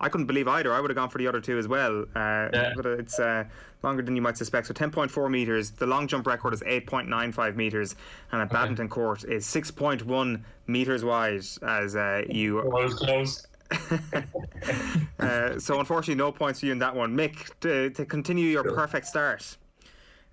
I 0.00 0.08
couldn't 0.08 0.26
believe 0.26 0.48
either. 0.48 0.72
I 0.72 0.80
would 0.80 0.90
have 0.90 0.96
gone 0.96 1.10
for 1.10 1.18
the 1.18 1.26
other 1.26 1.40
two 1.40 1.58
as 1.58 1.68
well. 1.68 2.06
Uh, 2.16 2.48
Yeah. 2.52 2.72
But 2.74 2.86
it's 2.86 3.18
uh, 3.18 3.44
longer 3.82 4.02
than 4.02 4.16
you 4.16 4.22
might 4.22 4.36
suspect. 4.36 4.66
So 4.66 4.74
10.4 4.74 5.30
meters. 5.30 5.70
The 5.70 5.86
long 5.86 6.06
jump 6.08 6.26
record 6.26 6.54
is 6.54 6.62
8.95 6.62 7.54
meters, 7.54 7.96
and 8.32 8.40
at 8.40 8.50
badminton 8.50 8.88
court 8.88 9.24
is 9.24 9.44
6.1 9.46 10.42
meters 10.66 11.04
wide. 11.04 11.44
As 11.62 11.96
uh, 11.96 12.22
you, 12.28 12.62
Close, 12.62 12.94
close. 12.94 13.46
uh, 15.20 15.58
so 15.58 15.78
unfortunately, 15.78 16.16
no 16.16 16.32
points 16.32 16.60
for 16.60 16.66
you 16.66 16.72
in 16.72 16.78
that 16.80 16.94
one. 16.94 17.14
Mick, 17.16 17.50
to, 17.60 17.90
to 17.90 18.04
continue 18.04 18.48
your 18.48 18.64
perfect 18.64 19.06
start, 19.06 19.56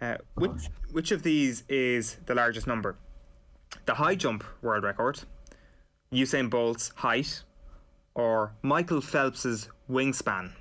uh, 0.01 0.15
which 0.36 0.69
which 0.91 1.12
of 1.12 1.21
these 1.21 1.63
is 1.69 2.17
the 2.25 2.33
largest 2.33 2.65
number? 2.65 2.95
The 3.86 3.93
high 3.95 4.15
jump 4.15 4.43
world 4.62 4.83
record, 4.83 5.19
Usain 6.12 6.50
Bolt's 6.50 6.91
height, 6.95 7.43
or 8.17 8.51
Michael 8.63 9.00
Phelps's 9.00 9.69
wingspan? 9.89 10.51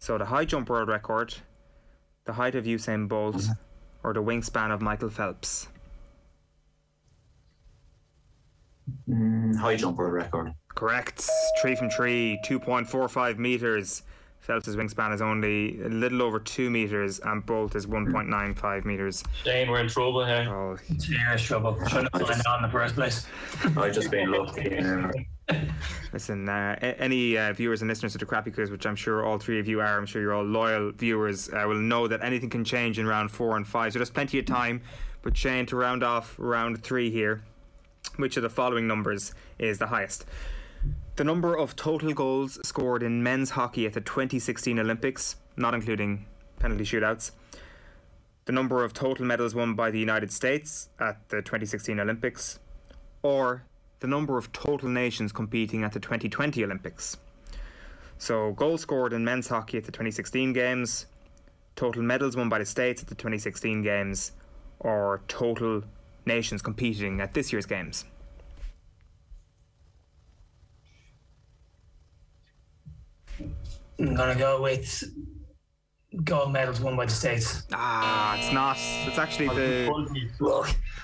So 0.00 0.18
the 0.18 0.24
high 0.24 0.44
jump 0.44 0.68
world 0.68 0.88
record, 0.88 1.32
the 2.24 2.32
height 2.32 2.56
of 2.56 2.64
Usain 2.64 3.08
Bolt, 3.08 3.46
or 4.02 4.12
the 4.12 4.22
wingspan 4.22 4.72
of 4.72 4.82
Michael 4.82 5.08
Phelps? 5.08 5.68
Mm, 9.08 9.54
high 9.56 9.76
jump 9.76 9.96
world 9.98 10.12
record. 10.12 10.52
Correct. 10.74 11.30
Three 11.60 11.76
from 11.76 11.88
three, 11.88 12.40
2.45 12.44 13.38
metres. 13.38 14.02
Phelps' 14.42 14.70
wingspan 14.70 15.14
is 15.14 15.22
only 15.22 15.80
a 15.82 15.88
little 15.88 16.20
over 16.20 16.40
two 16.40 16.68
metres, 16.68 17.20
and 17.20 17.46
Bolt 17.46 17.76
is 17.76 17.86
1.95 17.86 18.84
metres. 18.84 19.22
Shane, 19.44 19.70
we're 19.70 19.78
in 19.78 19.88
trouble 19.88 20.24
here. 20.24 20.48
Oh, 20.48 20.76
Serious 20.98 21.42
trouble. 21.42 21.78
Shouldn't 21.88 22.12
have 22.12 22.26
signed 22.26 22.42
on 22.48 22.56
in 22.58 22.62
the 22.64 22.72
first 22.72 22.96
place. 22.96 23.24
I've 23.76 23.94
just 23.94 24.10
been 24.10 24.32
lucky. 24.32 24.82
listen, 26.12 26.48
uh, 26.48 26.76
any 26.80 27.38
uh, 27.38 27.52
viewers 27.52 27.82
and 27.82 27.88
listeners 27.88 28.12
to 28.12 28.18
the 28.18 28.26
Crappy 28.26 28.50
Quiz, 28.50 28.68
which 28.68 28.84
I'm 28.84 28.96
sure 28.96 29.24
all 29.24 29.38
three 29.38 29.60
of 29.60 29.68
you 29.68 29.80
are, 29.80 29.96
I'm 29.96 30.06
sure 30.06 30.20
you're 30.20 30.34
all 30.34 30.42
loyal 30.42 30.90
viewers, 30.90 31.48
uh, 31.50 31.62
will 31.68 31.76
know 31.76 32.08
that 32.08 32.20
anything 32.24 32.50
can 32.50 32.64
change 32.64 32.98
in 32.98 33.06
round 33.06 33.30
four 33.30 33.56
and 33.56 33.64
five. 33.64 33.92
So 33.92 34.00
there's 34.00 34.10
plenty 34.10 34.40
of 34.40 34.46
time. 34.46 34.82
But 35.22 35.36
Shane, 35.36 35.66
to 35.66 35.76
round 35.76 36.02
off 36.02 36.34
round 36.36 36.82
three 36.82 37.12
here, 37.12 37.44
which 38.16 38.36
of 38.36 38.42
the 38.42 38.50
following 38.50 38.88
numbers 38.88 39.36
is 39.60 39.78
the 39.78 39.86
highest? 39.86 40.24
The 41.14 41.24
number 41.24 41.54
of 41.54 41.76
total 41.76 42.14
goals 42.14 42.58
scored 42.66 43.02
in 43.02 43.22
men's 43.22 43.50
hockey 43.50 43.84
at 43.84 43.92
the 43.92 44.00
2016 44.00 44.78
Olympics, 44.78 45.36
not 45.58 45.74
including 45.74 46.24
penalty 46.58 46.84
shootouts. 46.84 47.32
The 48.46 48.52
number 48.52 48.82
of 48.82 48.94
total 48.94 49.26
medals 49.26 49.54
won 49.54 49.74
by 49.74 49.90
the 49.90 49.98
United 49.98 50.32
States 50.32 50.88
at 50.98 51.28
the 51.28 51.42
2016 51.42 52.00
Olympics, 52.00 52.60
or 53.22 53.64
the 54.00 54.06
number 54.06 54.38
of 54.38 54.52
total 54.52 54.88
nations 54.88 55.32
competing 55.32 55.84
at 55.84 55.92
the 55.92 56.00
2020 56.00 56.64
Olympics. 56.64 57.18
So, 58.16 58.52
goals 58.52 58.80
scored 58.80 59.12
in 59.12 59.22
men's 59.22 59.48
hockey 59.48 59.76
at 59.76 59.84
the 59.84 59.92
2016 59.92 60.54
Games, 60.54 61.04
total 61.76 62.02
medals 62.02 62.38
won 62.38 62.48
by 62.48 62.58
the 62.58 62.64
States 62.64 63.02
at 63.02 63.08
the 63.08 63.14
2016 63.14 63.82
Games, 63.82 64.32
or 64.80 65.20
total 65.28 65.82
nations 66.24 66.62
competing 66.62 67.20
at 67.20 67.34
this 67.34 67.52
year's 67.52 67.66
Games. 67.66 68.06
I'm 73.98 74.14
gonna 74.14 74.34
go 74.34 74.62
with 74.62 75.04
gold 76.24 76.52
medals 76.52 76.80
won 76.80 76.96
by 76.96 77.06
the 77.06 77.12
states. 77.12 77.62
Ah, 77.72 78.36
it's 78.38 78.52
not. 78.52 78.76
It's 79.06 79.18
actually 79.18 79.48
the 79.48 79.90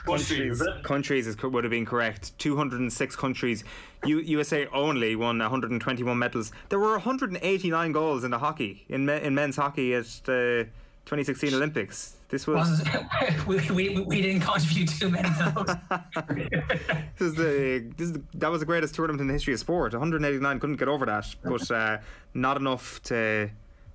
Countries, 0.04 0.60
is 0.60 0.66
it? 0.66 0.82
countries 0.84 1.26
is, 1.26 1.42
would 1.42 1.64
have 1.64 1.70
been 1.70 1.84
correct. 1.84 2.38
206 2.38 3.16
countries. 3.16 3.64
U, 4.04 4.20
USA 4.20 4.66
only 4.68 5.16
won 5.16 5.38
121 5.38 6.18
medals. 6.18 6.52
There 6.68 6.78
were 6.78 6.92
189 6.92 7.92
goals 7.92 8.24
in 8.24 8.30
the 8.30 8.38
hockey 8.38 8.84
in 8.88 9.06
me, 9.06 9.20
in 9.20 9.34
men's 9.34 9.56
hockey 9.56 9.94
at 9.94 10.06
the 10.24 10.68
2016 11.08 11.54
Olympics. 11.54 12.16
This 12.28 12.46
was 12.46 12.82
we, 13.46 13.56
we, 13.70 14.00
we 14.00 14.20
didn't 14.20 14.42
contribute 14.42 14.90
too 14.90 15.08
many 15.08 15.30
those. 15.30 15.66
this 17.16 17.28
is 17.28 17.34
the 17.34 17.90
this 17.96 18.08
is 18.08 18.12
the, 18.12 18.22
that 18.34 18.50
was 18.50 18.60
the 18.60 18.66
greatest 18.66 18.94
tournament 18.94 19.22
in 19.22 19.26
the 19.26 19.32
history 19.32 19.54
of 19.54 19.60
sport. 19.60 19.94
189 19.94 20.60
couldn't 20.60 20.76
get 20.76 20.86
over 20.86 21.06
that, 21.06 21.34
but 21.42 21.70
uh, 21.70 21.98
not 22.34 22.56
enough 22.58 23.02
to. 23.04 23.50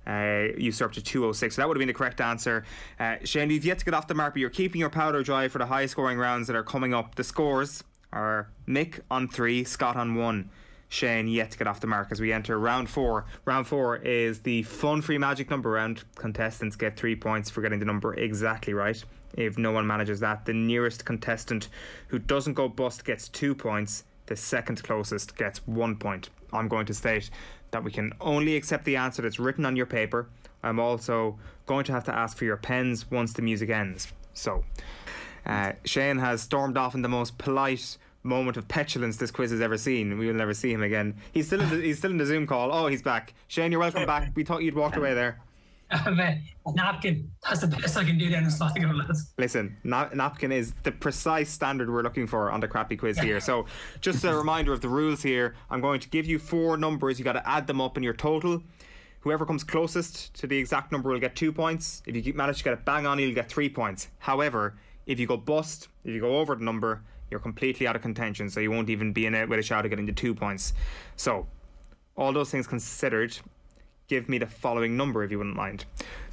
Uh, 0.06 0.48
usurp 0.58 0.92
to 0.92 1.00
206. 1.00 1.56
So 1.56 1.62
that 1.62 1.66
would 1.66 1.78
have 1.78 1.80
been 1.80 1.88
the 1.88 1.94
correct 1.94 2.20
answer. 2.20 2.66
Uh, 3.00 3.16
Shane, 3.24 3.48
you've 3.48 3.64
yet 3.64 3.78
to 3.78 3.86
get 3.86 3.94
off 3.94 4.06
the 4.06 4.12
mark, 4.12 4.34
but 4.34 4.40
you're 4.40 4.50
keeping 4.50 4.78
your 4.78 4.90
powder 4.90 5.22
dry 5.22 5.48
for 5.48 5.56
the 5.56 5.64
high 5.64 5.86
scoring 5.86 6.18
rounds 6.18 6.46
that 6.48 6.54
are 6.54 6.62
coming 6.62 6.92
up. 6.92 7.14
The 7.14 7.24
scores 7.24 7.82
are 8.12 8.50
Mick 8.68 9.00
on 9.10 9.28
three, 9.28 9.64
Scott 9.64 9.96
on 9.96 10.14
one. 10.14 10.50
Shane 10.94 11.26
yet 11.26 11.50
to 11.50 11.58
get 11.58 11.66
off 11.66 11.80
the 11.80 11.88
mark 11.88 12.12
as 12.12 12.20
we 12.20 12.32
enter 12.32 12.56
round 12.58 12.88
four. 12.88 13.26
Round 13.44 13.66
four 13.66 13.96
is 13.96 14.40
the 14.40 14.62
fun 14.62 15.02
free 15.02 15.18
magic 15.18 15.50
number 15.50 15.70
round. 15.70 16.04
Contestants 16.14 16.76
get 16.76 16.96
three 16.96 17.16
points 17.16 17.50
for 17.50 17.62
getting 17.62 17.80
the 17.80 17.84
number 17.84 18.14
exactly 18.14 18.72
right. 18.72 19.02
If 19.36 19.58
no 19.58 19.72
one 19.72 19.88
manages 19.88 20.20
that, 20.20 20.46
the 20.46 20.52
nearest 20.52 21.04
contestant 21.04 21.68
who 22.08 22.20
doesn't 22.20 22.54
go 22.54 22.68
bust 22.68 23.04
gets 23.04 23.28
two 23.28 23.56
points. 23.56 24.04
The 24.26 24.36
second 24.36 24.84
closest 24.84 25.36
gets 25.36 25.66
one 25.66 25.96
point. 25.96 26.30
I'm 26.52 26.68
going 26.68 26.86
to 26.86 26.94
state 26.94 27.28
that 27.72 27.82
we 27.82 27.90
can 27.90 28.12
only 28.20 28.54
accept 28.54 28.84
the 28.84 28.94
answer 28.94 29.20
that's 29.20 29.40
written 29.40 29.66
on 29.66 29.74
your 29.74 29.86
paper. 29.86 30.28
I'm 30.62 30.78
also 30.78 31.40
going 31.66 31.84
to 31.86 31.92
have 31.92 32.04
to 32.04 32.14
ask 32.14 32.36
for 32.36 32.44
your 32.44 32.56
pens 32.56 33.10
once 33.10 33.32
the 33.32 33.42
music 33.42 33.68
ends. 33.68 34.12
So, 34.32 34.64
uh, 35.44 35.72
Shane 35.84 36.18
has 36.18 36.40
stormed 36.40 36.78
off 36.78 36.94
in 36.94 37.02
the 37.02 37.08
most 37.08 37.36
polite 37.36 37.98
moment 38.24 38.56
of 38.56 38.66
petulance 38.66 39.18
this 39.18 39.30
quiz 39.30 39.52
has 39.52 39.60
ever 39.60 39.78
seen. 39.78 40.18
We 40.18 40.26
will 40.26 40.34
never 40.34 40.54
see 40.54 40.72
him 40.72 40.82
again. 40.82 41.16
He's 41.30 41.46
still 41.46 41.60
in 41.60 41.70
the, 41.70 41.76
he's 41.76 41.98
still 41.98 42.10
in 42.10 42.16
the 42.16 42.26
Zoom 42.26 42.46
call. 42.46 42.72
Oh, 42.72 42.88
he's 42.88 43.02
back. 43.02 43.34
Shane, 43.46 43.70
you're 43.70 43.80
welcome 43.80 44.06
back. 44.06 44.32
We 44.34 44.44
thought 44.44 44.62
you'd 44.62 44.74
walked 44.74 44.96
away 44.96 45.14
there. 45.14 45.40
a 45.90 46.40
napkin. 46.74 47.30
That's 47.42 47.60
the 47.60 47.68
best 47.68 47.96
I 47.96 48.04
can 48.04 48.18
do 48.18 48.28
down 48.30 48.44
in 48.44 48.50
Sligo, 48.50 48.92
lads. 48.92 49.32
Listen, 49.38 49.76
na- 49.84 50.08
napkin 50.14 50.50
is 50.50 50.72
the 50.82 50.90
precise 50.90 51.50
standard 51.50 51.90
we're 51.90 52.02
looking 52.02 52.26
for 52.26 52.50
on 52.50 52.60
the 52.60 52.66
crappy 52.66 52.96
quiz 52.96 53.18
here. 53.18 53.38
So, 53.38 53.66
just 54.00 54.24
a 54.24 54.34
reminder 54.36 54.72
of 54.72 54.80
the 54.80 54.88
rules 54.88 55.22
here. 55.22 55.54
I'm 55.70 55.80
going 55.80 56.00
to 56.00 56.08
give 56.08 56.26
you 56.26 56.38
four 56.38 56.76
numbers. 56.76 57.18
You 57.18 57.24
got 57.24 57.34
to 57.34 57.48
add 57.48 57.66
them 57.66 57.80
up 57.80 57.96
in 57.96 58.02
your 58.02 58.14
total. 58.14 58.62
Whoever 59.20 59.46
comes 59.46 59.62
closest 59.62 60.34
to 60.34 60.46
the 60.46 60.56
exact 60.56 60.90
number 60.90 61.10
will 61.10 61.20
get 61.20 61.36
two 61.36 61.52
points. 61.52 62.02
If 62.06 62.26
you 62.26 62.34
manage 62.34 62.58
to 62.58 62.64
get 62.64 62.72
it 62.72 62.84
bang 62.84 63.06
on, 63.06 63.18
you'll 63.18 63.34
get 63.34 63.48
three 63.48 63.68
points. 63.68 64.08
However, 64.18 64.76
if 65.06 65.20
you 65.20 65.26
go 65.26 65.36
bust, 65.36 65.88
if 66.04 66.12
you 66.12 66.20
go 66.20 66.38
over 66.38 66.54
the 66.54 66.64
number, 66.64 67.02
you're 67.30 67.40
completely 67.40 67.86
out 67.86 67.96
of 67.96 68.02
contention. 68.02 68.50
So 68.50 68.60
you 68.60 68.70
won't 68.70 68.90
even 68.90 69.12
be 69.12 69.26
in 69.26 69.34
it 69.34 69.48
with 69.48 69.58
a 69.58 69.62
shot 69.62 69.84
of 69.84 69.90
getting 69.90 70.06
the 70.06 70.12
two 70.12 70.34
points. 70.34 70.72
So, 71.16 71.46
all 72.16 72.32
those 72.32 72.50
things 72.50 72.66
considered, 72.66 73.36
give 74.08 74.28
me 74.28 74.38
the 74.38 74.46
following 74.46 74.96
number 74.96 75.24
if 75.24 75.30
you 75.30 75.38
wouldn't 75.38 75.56
mind. 75.56 75.84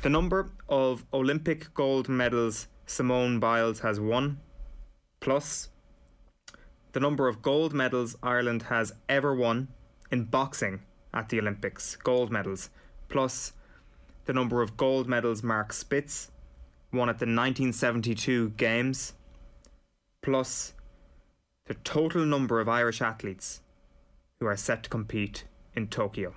The 0.04 0.10
number 0.10 0.52
of 0.70 1.06
Olympic 1.14 1.74
gold 1.74 2.08
medals 2.08 2.68
Simone 2.86 3.40
Biles 3.40 3.80
has 3.80 4.00
won, 4.00 4.40
plus 5.20 5.70
the 6.92 7.00
number 7.00 7.28
of 7.28 7.42
gold 7.42 7.74
medals 7.74 8.16
Ireland 8.22 8.64
has 8.64 8.94
ever 9.08 9.34
won 9.34 9.70
in 10.12 10.26
boxing 10.26 10.82
at 11.14 11.30
the 11.30 11.40
Olympics, 11.40 11.96
gold 11.96 12.32
medals, 12.32 12.70
plus 13.10 13.54
the 14.26 14.34
number 14.34 14.62
of 14.62 14.78
gold 14.78 15.08
medals 15.08 15.42
Mark 15.42 15.74
Spitz 15.74 16.32
won 16.92 17.10
at 17.10 17.20
the 17.20 17.26
1972 17.26 18.50
Games, 18.52 19.14
plus 20.22 20.74
the 21.72 21.78
total 21.86 22.26
number 22.26 22.60
of 22.60 22.68
Irish 22.68 23.02
athletes 23.02 23.62
who 24.42 24.46
are 24.46 24.58
set 24.58 24.84
to 24.84 24.90
compete 24.90 25.46
in 25.74 25.88
Tokyo. 25.88 26.34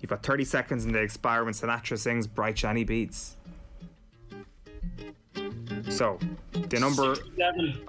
You've 0.00 0.10
got 0.10 0.22
30 0.22 0.44
seconds 0.44 0.84
and 0.84 0.94
they 0.94 1.02
expire 1.02 1.42
when 1.42 1.54
Sinatra 1.54 1.98
sings 1.98 2.28
Bright 2.28 2.56
Shiny 2.56 2.84
Beats. 2.84 3.36
So, 5.88 6.20
the 6.52 6.78
number 6.78 7.16
Seven. 7.36 7.80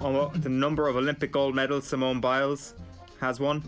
oh, 0.00 0.16
uh, 0.16 0.30
the 0.34 0.48
number 0.48 0.88
of 0.88 0.96
Olympic 0.96 1.30
gold 1.30 1.54
medals 1.54 1.86
Simone 1.86 2.20
Biles 2.20 2.74
has 3.20 3.38
won, 3.38 3.62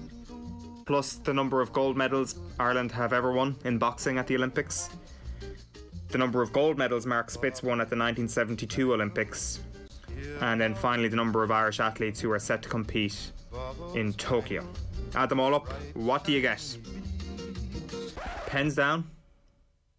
plus 0.84 1.14
the 1.14 1.32
number 1.32 1.60
of 1.60 1.72
gold 1.72 1.96
medals 1.96 2.34
Ireland 2.58 2.90
have 2.90 3.12
ever 3.12 3.30
won 3.30 3.54
in 3.64 3.78
boxing 3.78 4.18
at 4.18 4.26
the 4.26 4.34
Olympics, 4.34 4.90
the 6.08 6.18
number 6.18 6.42
of 6.42 6.52
gold 6.52 6.76
medals 6.76 7.06
Mark 7.06 7.30
Spitz 7.30 7.62
won 7.62 7.80
at 7.80 7.88
the 7.88 7.96
1972 7.96 8.94
Olympics, 8.94 9.60
and 10.40 10.60
then 10.60 10.74
finally 10.74 11.08
the 11.08 11.16
number 11.16 11.42
of 11.42 11.50
Irish 11.50 11.80
athletes 11.80 12.20
who 12.20 12.30
are 12.32 12.38
set 12.38 12.62
to 12.62 12.68
compete 12.68 13.32
in 13.94 14.12
Tokyo. 14.14 14.66
Add 15.14 15.28
them 15.28 15.40
all 15.40 15.54
up, 15.54 15.68
what 15.94 16.24
do 16.24 16.32
you 16.32 16.40
get? 16.40 16.76
Pens 18.46 18.74
down. 18.74 19.04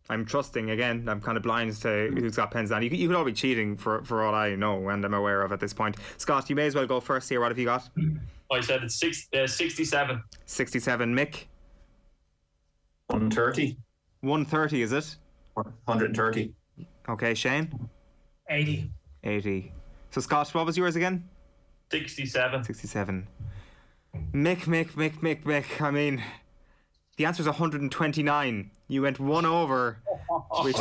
I'm 0.10 0.24
trusting 0.25 0.70
again. 0.70 1.08
I'm 1.10 1.20
kind 1.20 1.36
of 1.36 1.44
blind 1.44 1.75
to 1.82 2.10
who's 2.17 2.38
got 2.38 2.50
pens 2.51 2.70
down. 2.70 2.82
You, 2.82 2.89
could- 2.89 3.00
you 3.00 3.08
could 3.08 3.17
all 3.17 3.25
be 3.25 3.34
cheating 3.34 3.75
for, 3.75 4.03
for 4.06 4.24
all 4.24 4.34
I 4.34 4.56
know 4.56 4.88
and 4.89 5.03
I'm 5.03 5.13
aware 5.13 5.41
of 5.41 5.51
at 5.51 5.60
this 5.60 5.74
point. 5.74 5.98
Scott, 6.17 6.50
you 6.50 6.56
may 6.56 6.67
as 6.67 6.75
well 6.75 6.86
go 6.88 7.00
first 7.01 7.27
here. 7.27 7.41
What 7.41 7.50
have 7.51 7.60
you 7.60 7.65
got? 7.65 7.89
I 8.51 8.62
said 8.62 8.84
it's 8.84 8.96
six, 9.00 9.27
uh, 9.34 9.46
67. 9.46 10.24
67. 10.46 11.13
Mick, 11.13 11.46
130, 13.08 13.77
130, 14.22 14.82
is 14.82 14.91
it? 14.94 15.15
130, 15.53 16.53
Okay, 17.10 17.34
Shane, 17.34 17.89
80. 18.50 18.89
80. 19.24 19.74
So, 20.17 20.21
Scott, 20.21 20.50
what 20.55 20.65
was 20.65 20.75
yours 20.75 20.95
again? 20.95 21.29
67. 21.91 22.63
67. 22.63 23.27
Mick, 24.33 24.62
Mick, 24.62 24.93
Mick, 24.93 25.19
Mick, 25.21 25.43
Mick. 25.43 25.79
I 25.79 25.91
mean, 25.91 26.24
the 27.17 27.25
answer 27.25 27.41
is 27.41 27.45
129. 27.45 28.71
You 28.88 29.01
went 29.03 29.19
one 29.19 29.45
over. 29.45 30.00
Which, 30.63 30.75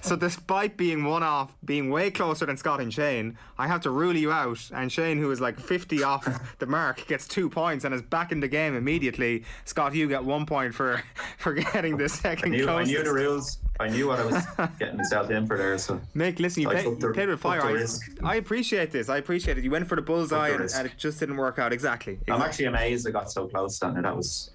so 0.00 0.14
despite 0.14 0.76
being 0.76 1.04
one 1.04 1.24
off, 1.24 1.56
being 1.64 1.90
way 1.90 2.08
closer 2.12 2.46
than 2.46 2.56
Scott 2.56 2.80
and 2.80 2.94
Shane, 2.94 3.36
I 3.58 3.66
have 3.66 3.80
to 3.80 3.90
rule 3.90 4.16
you 4.16 4.30
out. 4.30 4.60
And 4.72 4.92
Shane, 4.92 5.18
who 5.18 5.32
is 5.32 5.40
like 5.40 5.58
50 5.58 6.04
off 6.04 6.56
the 6.60 6.66
mark, 6.66 7.04
gets 7.08 7.26
two 7.26 7.50
points 7.50 7.84
and 7.84 7.92
is 7.92 8.02
back 8.02 8.30
in 8.30 8.38
the 8.38 8.48
game 8.48 8.76
immediately. 8.76 9.44
Scott, 9.64 9.92
you 9.92 10.06
get 10.06 10.22
one 10.24 10.46
point 10.46 10.72
for 10.72 11.02
for 11.38 11.52
getting 11.54 11.96
the 11.96 12.04
I 12.04 12.06
second 12.06 12.52
knew, 12.52 12.62
I 12.62 12.84
closest. 12.84 12.92
knew 12.92 13.02
the 13.02 13.12
rules. 13.12 13.58
I 13.78 13.88
knew 13.88 14.08
what 14.08 14.18
I 14.20 14.24
was 14.24 14.44
getting 14.78 14.96
myself 14.96 15.30
in 15.30 15.46
for 15.46 15.56
there. 15.58 15.76
So 15.78 16.00
Mick, 16.14 16.38
listen, 16.38 16.62
you 16.62 16.70
I 16.70 16.74
play, 16.74 16.82
took 16.84 17.00
the- 17.00 17.12
played 17.12 17.28
with 17.28 17.40
fire. 17.40 17.62
I. 17.62 17.84
I 18.22 18.36
appreciate 18.36 18.90
this. 18.90 19.08
I 19.08 19.18
appreciate 19.18 19.58
it. 19.58 19.64
You 19.64 19.70
went 19.70 19.86
for 19.86 19.96
the 19.96 20.02
bullseye 20.02 20.48
the 20.50 20.54
and, 20.62 20.70
and 20.74 20.86
it 20.86 20.94
just 20.96 21.18
didn't 21.20 21.36
work 21.36 21.58
out. 21.58 21.72
Exactly. 21.72 22.18
I'm 22.28 22.40
actually 22.42 22.66
amazed 22.66 23.06
I 23.06 23.10
got 23.10 23.30
so 23.30 23.46
close. 23.48 23.78
Then 23.78 24.00
that 24.02 24.16
was 24.16 24.50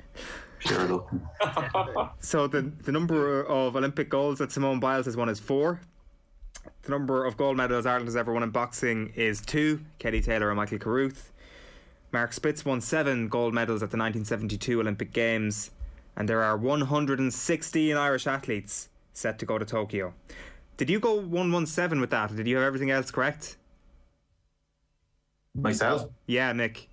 pure 0.60 0.86
luck. 0.88 2.16
So 2.20 2.48
the 2.48 2.62
the 2.84 2.92
number 2.92 3.44
of 3.44 3.76
Olympic 3.76 4.10
golds 4.10 4.40
that 4.40 4.52
Simone 4.52 4.80
Biles 4.80 5.06
has 5.06 5.16
won 5.18 5.30
is 5.30 5.40
four. 5.40 5.82
The 6.84 6.92
number 6.92 7.26
of 7.26 7.38
gold 7.38 7.58
medals 7.58 7.86
Ireland 7.86 8.08
has 8.08 8.16
ever 8.16 8.34
won 8.34 8.44
in 8.44 8.50
boxing 8.50 9.14
is 9.16 9.42
two. 9.42 9.82
Katie 10.00 10.22
Taylor 10.22 10.50
and 10.50 10.58
Michael 10.58 10.80
Carruth. 10.80 11.32
Mark 12.12 12.34
Spitz 12.34 12.66
won 12.66 12.82
seven 12.82 13.30
gold 13.30 13.54
medals 13.54 13.82
at 13.82 13.90
the 13.92 13.98
1972 13.98 14.82
Olympic 14.82 15.14
Games, 15.14 15.72
and 16.18 16.28
there 16.28 16.44
are 16.44 16.58
116 16.58 17.96
Irish 17.96 18.28
athletes 18.28 18.90
set 19.14 19.40
to 19.40 19.46
go 19.46 19.58
to 19.58 19.66
Tokyo. 19.66 20.14
Did 20.78 20.90
you 20.90 21.00
go 21.00 21.16
117 21.16 22.00
with 22.02 22.10
that? 22.12 22.32
Or 22.32 22.36
did 22.36 22.48
you 22.48 22.56
have 22.58 22.66
everything 22.66 22.92
else 22.92 23.12
correct? 23.12 23.58
Myself, 25.54 26.10
Yeah, 26.28 26.54
Nick. 26.54 26.88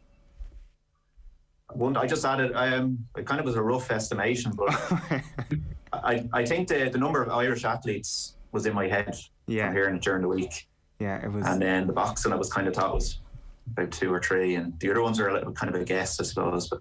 one 1.75 1.97
I 1.97 2.07
just 2.07 2.25
added. 2.25 2.53
Um, 2.55 3.07
it 3.17 3.25
kind 3.25 3.39
of 3.41 3.47
was 3.47 3.55
a 3.55 3.63
rough 3.63 3.91
estimation, 3.93 4.53
but 4.57 4.69
I 5.93 6.29
I 6.33 6.45
think 6.45 6.67
the 6.69 6.89
the 6.91 6.99
number 6.99 7.23
of 7.23 7.29
Irish 7.31 7.65
athletes 7.65 8.35
was 8.51 8.67
in 8.67 8.75
my 8.75 8.89
head 8.89 9.15
Yeah. 9.47 9.67
from 9.69 9.75
hearing 9.77 9.97
it 9.97 10.03
during 10.03 10.23
the 10.23 10.29
week, 10.29 10.67
Yeah, 10.99 11.25
it 11.25 11.31
was. 11.31 11.47
and 11.47 11.63
then 11.63 11.87
the 11.87 11.93
boxing 11.93 12.33
I 12.33 12.37
was 12.37 12.53
kind 12.53 12.67
of 12.67 12.75
thought 12.75 12.95
was 12.95 13.21
about 13.69 13.93
two 13.93 14.13
or 14.13 14.21
three, 14.21 14.57
and 14.57 14.77
the 14.81 14.91
other 14.91 15.03
ones 15.03 15.21
are 15.21 15.29
a 15.29 15.35
little 15.35 15.53
kind 15.53 15.73
of 15.73 15.81
a 15.81 15.85
guess, 15.85 16.19
I 16.19 16.25
suppose. 16.25 16.69
But 16.69 16.81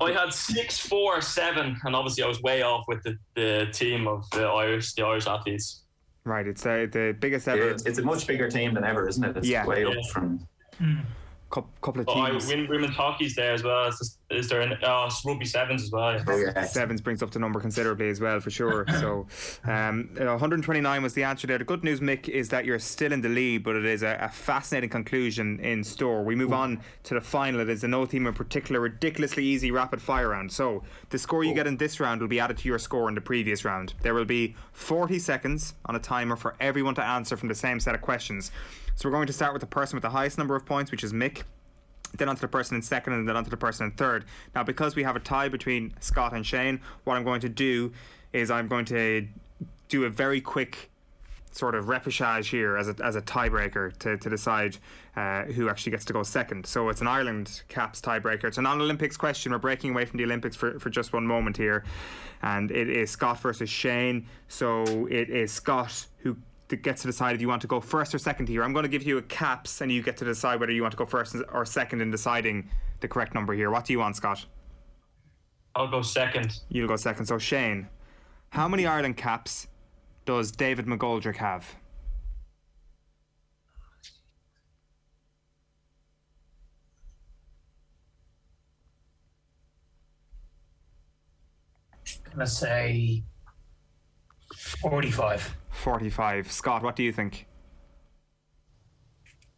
I 0.00 0.12
had 0.12 0.32
six, 0.32 0.78
four, 0.78 1.20
seven, 1.20 1.76
and 1.84 1.94
obviously 1.96 2.22
I 2.24 2.26
was 2.28 2.40
way 2.42 2.62
off 2.62 2.84
with 2.88 3.02
the, 3.02 3.16
the 3.34 3.68
team 3.72 4.06
of 4.08 4.28
the 4.30 4.44
Irish, 4.46 4.94
the 4.94 5.04
Irish 5.04 5.26
athletes. 5.26 5.84
Right, 6.24 6.46
it's 6.46 6.66
uh, 6.66 6.86
the 6.92 7.16
biggest 7.18 7.46
yeah, 7.46 7.54
ever 7.54 7.70
it's, 7.70 7.86
it's 7.86 7.98
a 7.98 8.02
much 8.02 8.26
bigger 8.26 8.50
team 8.50 8.74
than 8.74 8.84
ever, 8.84 9.08
isn't 9.08 9.24
it? 9.24 9.36
It's 9.36 9.48
Yeah. 9.48 9.64
way 9.66 9.82
Yeah. 9.82 9.88
up 9.90 9.96
from. 10.12 10.46
cou- 10.78 10.96
couple 11.50 12.00
of 12.00 12.06
But 12.06 12.16
I, 12.16 12.30
teams. 12.30 12.46
win, 12.46 12.68
women's 12.68 12.94
hockey's 12.94 13.34
there 13.34 13.52
as 13.52 13.62
well. 13.62 13.88
Is, 13.88 14.18
is 14.30 14.48
there 14.48 14.60
an, 14.60 14.74
oh, 14.84 15.08
rugby 15.26 15.44
sevens 15.44 15.82
as 15.82 15.90
well? 15.90 16.20
Oh 16.28 16.36
yeah, 16.36 16.64
Sevens 16.64 17.00
brings 17.00 17.22
up 17.22 17.32
the 17.32 17.40
number 17.40 17.60
considerably 17.60 18.08
as 18.08 18.20
well, 18.20 18.38
for 18.40 18.50
sure. 18.50 18.86
So, 19.00 19.26
um, 19.64 20.10
uh, 20.20 20.24
129 20.24 21.02
was 21.02 21.14
the 21.14 21.24
answer 21.24 21.46
there. 21.46 21.58
The 21.58 21.64
good 21.64 21.82
news, 21.82 22.00
Mick, 22.00 22.28
is 22.28 22.48
that 22.50 22.64
you're 22.64 22.78
still 22.78 23.12
in 23.12 23.20
the 23.20 23.28
lead, 23.28 23.64
but 23.64 23.74
it 23.74 23.84
is 23.84 24.02
a, 24.02 24.16
a 24.20 24.28
fascinating 24.28 24.90
conclusion 24.90 25.58
in 25.60 25.82
store. 25.82 26.22
We 26.22 26.36
move 26.36 26.52
on 26.52 26.80
to 27.04 27.14
the 27.14 27.20
final. 27.20 27.60
It 27.60 27.68
is 27.68 27.82
a 27.82 27.88
no 27.88 28.06
team 28.06 28.26
in 28.26 28.34
particular, 28.34 28.80
ridiculously 28.80 29.44
easy 29.44 29.70
rapid 29.72 30.00
fire 30.00 30.28
round. 30.28 30.52
So, 30.52 30.84
the 31.10 31.18
score 31.18 31.42
you 31.42 31.54
get 31.54 31.66
in 31.66 31.76
this 31.76 31.98
round 31.98 32.20
will 32.20 32.28
be 32.28 32.38
added 32.38 32.58
to 32.58 32.68
your 32.68 32.78
score 32.78 33.08
in 33.08 33.16
the 33.16 33.20
previous 33.20 33.64
round. 33.64 33.94
There 34.02 34.14
will 34.14 34.24
be 34.24 34.54
40 34.72 35.18
seconds 35.18 35.74
on 35.86 35.96
a 35.96 36.00
timer 36.00 36.36
for 36.36 36.54
everyone 36.60 36.94
to 36.94 37.04
answer 37.04 37.36
from 37.36 37.48
the 37.48 37.54
same 37.54 37.80
set 37.80 37.94
of 37.94 38.00
questions. 38.00 38.52
So, 39.00 39.08
we're 39.08 39.14
going 39.14 39.28
to 39.28 39.32
start 39.32 39.54
with 39.54 39.60
the 39.60 39.66
person 39.66 39.96
with 39.96 40.02
the 40.02 40.10
highest 40.10 40.36
number 40.36 40.54
of 40.54 40.66
points, 40.66 40.90
which 40.90 41.02
is 41.02 41.14
Mick 41.14 41.44
then 42.18 42.28
onto 42.28 42.42
the 42.42 42.48
person 42.48 42.76
in 42.76 42.82
second, 42.82 43.14
and 43.14 43.26
then 43.26 43.34
onto 43.34 43.48
the 43.48 43.56
person 43.56 43.86
in 43.86 43.92
third. 43.92 44.26
Now, 44.54 44.62
because 44.62 44.94
we 44.94 45.02
have 45.04 45.16
a 45.16 45.20
tie 45.20 45.48
between 45.48 45.94
Scott 46.00 46.34
and 46.34 46.44
Shane, 46.44 46.82
what 47.04 47.16
I'm 47.16 47.24
going 47.24 47.40
to 47.40 47.48
do 47.48 47.92
is 48.34 48.50
I'm 48.50 48.68
going 48.68 48.84
to 48.86 49.26
do 49.88 50.04
a 50.04 50.10
very 50.10 50.42
quick 50.42 50.90
sort 51.50 51.74
of 51.74 51.86
repechage 51.86 52.50
here 52.50 52.76
as 52.76 52.88
a, 52.88 52.96
as 53.02 53.16
a 53.16 53.22
tiebreaker 53.22 53.96
to, 54.00 54.18
to 54.18 54.28
decide 54.28 54.76
uh, 55.16 55.44
who 55.44 55.70
actually 55.70 55.92
gets 55.92 56.04
to 56.04 56.12
go 56.12 56.22
second. 56.22 56.66
So 56.66 56.90
it's 56.90 57.00
an 57.00 57.08
Ireland 57.08 57.62
caps 57.68 58.02
tiebreaker. 58.02 58.44
It's 58.44 58.58
a 58.58 58.62
non 58.62 58.82
Olympics 58.82 59.16
question. 59.16 59.52
We're 59.52 59.58
breaking 59.58 59.92
away 59.92 60.04
from 60.04 60.18
the 60.18 60.24
Olympics 60.24 60.56
for, 60.56 60.78
for 60.78 60.90
just 60.90 61.14
one 61.14 61.26
moment 61.26 61.56
here. 61.56 61.84
And 62.42 62.70
it 62.70 62.90
is 62.90 63.10
Scott 63.10 63.40
versus 63.40 63.70
Shane. 63.70 64.26
So 64.48 65.06
it 65.10 65.30
is 65.30 65.50
Scott 65.50 66.06
who 66.18 66.36
d- 66.70 66.76
gets 66.76 67.02
to 67.02 67.08
decide 67.08 67.34
if 67.34 67.40
you 67.42 67.48
want 67.48 67.60
to 67.60 67.68
go 67.68 67.80
first 67.80 68.14
or 68.14 68.18
second 68.18 68.48
here. 68.48 68.62
I'm 68.62 68.72
going 68.72 68.84
to 68.84 68.88
give 68.88 69.02
you 69.02 69.18
a 69.18 69.22
caps 69.22 69.82
and 69.82 69.92
you 69.92 70.02
get 70.02 70.16
to 70.18 70.24
decide 70.24 70.60
whether 70.60 70.72
you 70.72 70.82
want 70.82 70.92
to 70.92 70.96
go 70.98 71.04
first 71.04 71.36
or 71.52 71.66
second 71.66 72.00
in 72.00 72.10
deciding 72.10 72.70
the 73.00 73.08
correct 73.08 73.34
number 73.34 73.52
here. 73.52 73.70
What 73.70 73.84
do 73.84 73.92
you 73.92 73.98
want, 73.98 74.16
Scott? 74.16 74.46
I'll 75.74 75.88
go 75.90 76.02
second. 76.02 76.60
You'll 76.68 76.88
go 76.88 76.96
second. 76.96 77.26
So 77.26 77.38
Shane, 77.38 77.88
how 78.50 78.68
many 78.68 78.86
Ireland 78.86 79.16
caps 79.16 79.66
does 80.24 80.50
David 80.50 80.86
McGoldrick 80.86 81.36
have? 81.36 81.76
Let's 92.36 92.56
say 92.56 93.24
45. 94.60 95.56
45. 95.70 96.52
Scott, 96.52 96.82
what 96.82 96.96
do 96.96 97.02
you 97.02 97.12
think? 97.12 97.46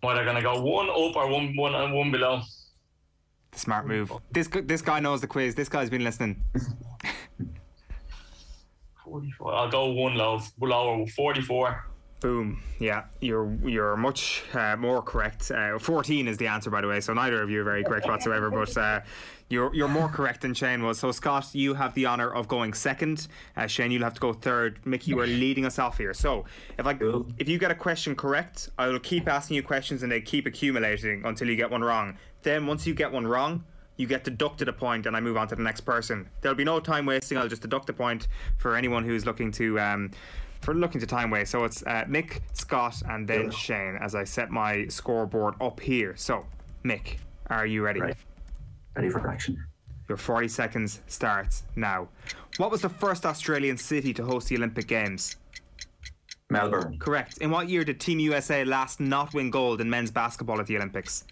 What 0.01 0.17
are 0.17 0.25
going 0.25 0.37
to 0.37 0.43
go 0.43 0.61
one 0.61 0.89
up 0.89 1.17
or 1.17 1.29
one 1.29 1.57
one 1.57 1.75
and 1.75 1.93
one 1.95 2.11
below? 2.11 2.43
The 3.53 3.59
smart 3.59 3.87
move. 3.87 4.13
This 4.31 4.49
this 4.49 4.83
guy 4.83 5.01
knows 5.01 5.21
the 5.21 5.27
quiz. 5.27 5.55
This 5.55 5.69
guy's 5.69 5.91
been 5.91 6.05
listening. 6.05 6.43
44. 9.05 9.55
I'll 9.55 9.71
go 9.71 9.93
one 9.93 10.15
low, 10.15 10.41
lower, 10.61 11.07
44. 11.07 11.92
Boom. 12.23 12.63
Yeah, 12.79 13.05
you're 13.21 13.53
you're 13.65 13.97
much 13.97 14.45
uh, 14.55 14.77
more 14.77 15.03
correct. 15.03 15.51
Uh, 15.51 15.77
14 15.79 16.29
is 16.29 16.39
the 16.39 16.47
answer, 16.47 16.71
by 16.71 16.81
the 16.81 16.87
way. 16.87 17.01
So 17.01 17.13
neither 17.13 17.43
of 17.43 17.51
you 17.51 17.61
are 17.63 17.65
very 17.65 17.83
correct 17.83 18.07
whatsoever. 18.07 18.49
But 18.49 18.77
uh, 18.77 19.01
you're 19.49 19.75
you're 19.75 19.89
more 19.89 20.09
correct 20.09 20.43
than 20.43 20.55
Shane 20.55 20.85
was. 20.85 21.01
So 21.01 21.11
Scott, 21.11 21.49
you 21.53 21.75
have 21.75 21.95
the 21.95 22.07
honour 22.07 22.33
of 22.33 22.47
going 22.47 22.75
second. 22.75 23.27
Uh, 23.57 23.67
Shane, 23.67 23.91
you'll 23.91 24.05
have 24.05 24.15
to 24.15 24.21
go 24.21 24.33
third. 24.33 24.79
Mickey, 24.87 25.11
you 25.11 25.19
are 25.19 25.27
leading 25.27 25.65
us 25.67 25.81
off 25.81 25.99
here. 25.99 26.15
So 26.15 26.45
if 26.79 26.87
I 26.87 26.95
Cool. 26.95 27.27
if 27.39 27.49
you 27.49 27.59
get 27.59 27.73
a 27.73 27.75
question 27.75 28.15
correct, 28.15 28.71
I 28.79 28.87
will 28.87 29.01
keep 29.01 29.29
asking 29.29 29.57
you 29.57 29.65
questions 29.65 30.05
and 30.05 30.13
they 30.13 30.21
keep 30.21 30.47
accumulating 30.47 31.25
until 31.25 31.49
you 31.49 31.57
get 31.57 31.71
one 31.71 31.83
wrong. 31.83 32.17
Then 32.45 32.67
once 32.69 32.87
you 32.87 32.95
get 32.95 33.11
one 33.13 33.27
wrong. 33.27 33.65
You 33.99 34.07
get 34.07 34.25
deducted 34.25 34.69
a 34.69 34.73
point, 34.73 35.05
and 35.05 35.15
I 35.15 35.21
move 35.21 35.37
on 35.37 35.49
to 35.49 35.55
the 35.55 35.63
next 35.63 35.83
person. 35.83 36.27
There'll 36.41 36.57
be 36.57 36.65
no 36.65 36.81
time 36.81 37.05
wasting. 37.05 37.37
I'll 37.37 37.47
just 37.47 37.61
deduct 37.61 37.91
a 37.91 37.93
point 37.93 38.27
for 38.57 38.75
anyone 38.75 39.05
who's 39.05 39.27
looking 39.27 39.53
to 39.53 39.79
um, 39.79 40.11
for 40.63 40.75
looking 40.75 41.01
to 41.01 41.07
time 41.07 41.31
waste. 41.31 41.51
So 41.51 41.65
it's 41.65 41.83
uh, 41.83 42.05
Mick, 42.09 42.41
Scott, 42.53 43.03
and 43.09 43.29
then 43.29 43.51
Shane 43.51 43.99
as 44.01 44.15
I 44.15 44.25
set 44.25 44.51
my 44.51 44.87
scoreboard 44.87 45.55
up 45.61 45.81
here. 45.81 46.15
So, 46.17 46.47
Mick, 46.85 47.17
are 47.49 47.67
you 47.67 47.83
ready? 47.83 48.01
Right. 48.01 48.17
ready 48.97 49.11
for 49.11 49.29
action. 49.29 49.63
Your 50.09 50.19
40 50.19 50.49
seconds 50.49 51.01
starts 51.07 51.65
now. 51.77 52.09
What 52.57 52.71
was 52.71 52.83
the 52.83 52.89
first 52.89 53.25
Australian 53.25 53.77
city 53.77 54.13
to 54.15 54.25
host 54.25 54.49
the 54.49 54.57
Olympic 54.57 54.87
Games? 54.87 55.37
Melbourne, 56.51 56.99
Correct. 56.99 57.39
In 57.39 57.51
what 57.51 57.69
year 57.69 57.83
did 57.83 57.99
Team 57.99 58.19
USA 58.19 58.65
last 58.65 59.01
not 59.01 59.33
win 59.33 59.51
gold 59.51 59.81
in 59.81 59.89
men's 59.89 60.11
basketball 60.11 60.61
at 60.61 60.67
the 60.67 60.77
Olympics? 60.77 61.25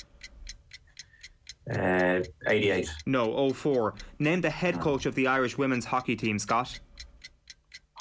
uh, 1.71 2.21
88. 2.47 2.89
No, 3.07 3.51
04. 3.53 3.95
Name 4.19 4.41
the 4.41 4.51
head 4.51 4.81
coach 4.81 5.07
of 5.07 5.15
the 5.15 5.27
Irish 5.27 5.59
women's 5.59 5.85
hockey 5.85 6.17
team, 6.17 6.39
Scott. 6.39 6.81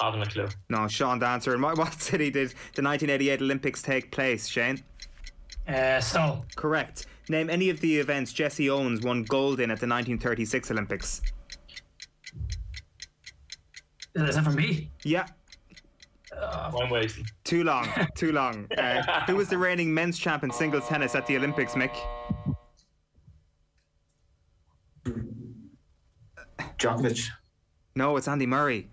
Having 0.00 0.22
a 0.22 0.26
clue. 0.26 0.48
No, 0.70 0.88
Sean 0.88 1.18
Dancer. 1.18 1.54
In 1.54 1.60
what, 1.60 1.76
what 1.76 2.00
city 2.00 2.30
did 2.30 2.48
the 2.74 2.82
1988 2.82 3.42
Olympics 3.42 3.82
take 3.82 4.10
place, 4.10 4.46
Shane? 4.46 4.82
Uh, 5.68 6.00
so, 6.00 6.42
Correct. 6.56 7.06
Name 7.28 7.50
any 7.50 7.70
of 7.70 7.80
the 7.80 7.98
events 7.98 8.32
Jesse 8.32 8.70
Owens 8.70 9.02
won 9.02 9.22
gold 9.24 9.60
in 9.60 9.70
at 9.70 9.78
the 9.78 9.86
1936 9.86 10.70
Olympics. 10.70 11.20
is 14.16 14.34
that 14.34 14.42
for 14.44 14.50
me? 14.50 14.90
Yeah, 15.04 15.26
I'm 16.42 16.90
wasting. 16.90 17.26
too 17.44 17.62
long, 17.62 17.86
too 18.16 18.32
long. 18.32 18.66
Uh, 18.76 19.02
who 19.26 19.36
was 19.36 19.48
the 19.48 19.58
reigning 19.58 19.92
men's 19.94 20.18
champ 20.18 20.42
in 20.42 20.50
singles 20.50 20.88
tennis 20.88 21.14
at 21.14 21.26
the 21.26 21.36
Olympics, 21.36 21.74
Mick? 21.74 21.94
Djokovic, 26.78 27.28
No, 27.94 28.16
it's 28.16 28.26
Andy 28.28 28.46
Murray. 28.46 28.88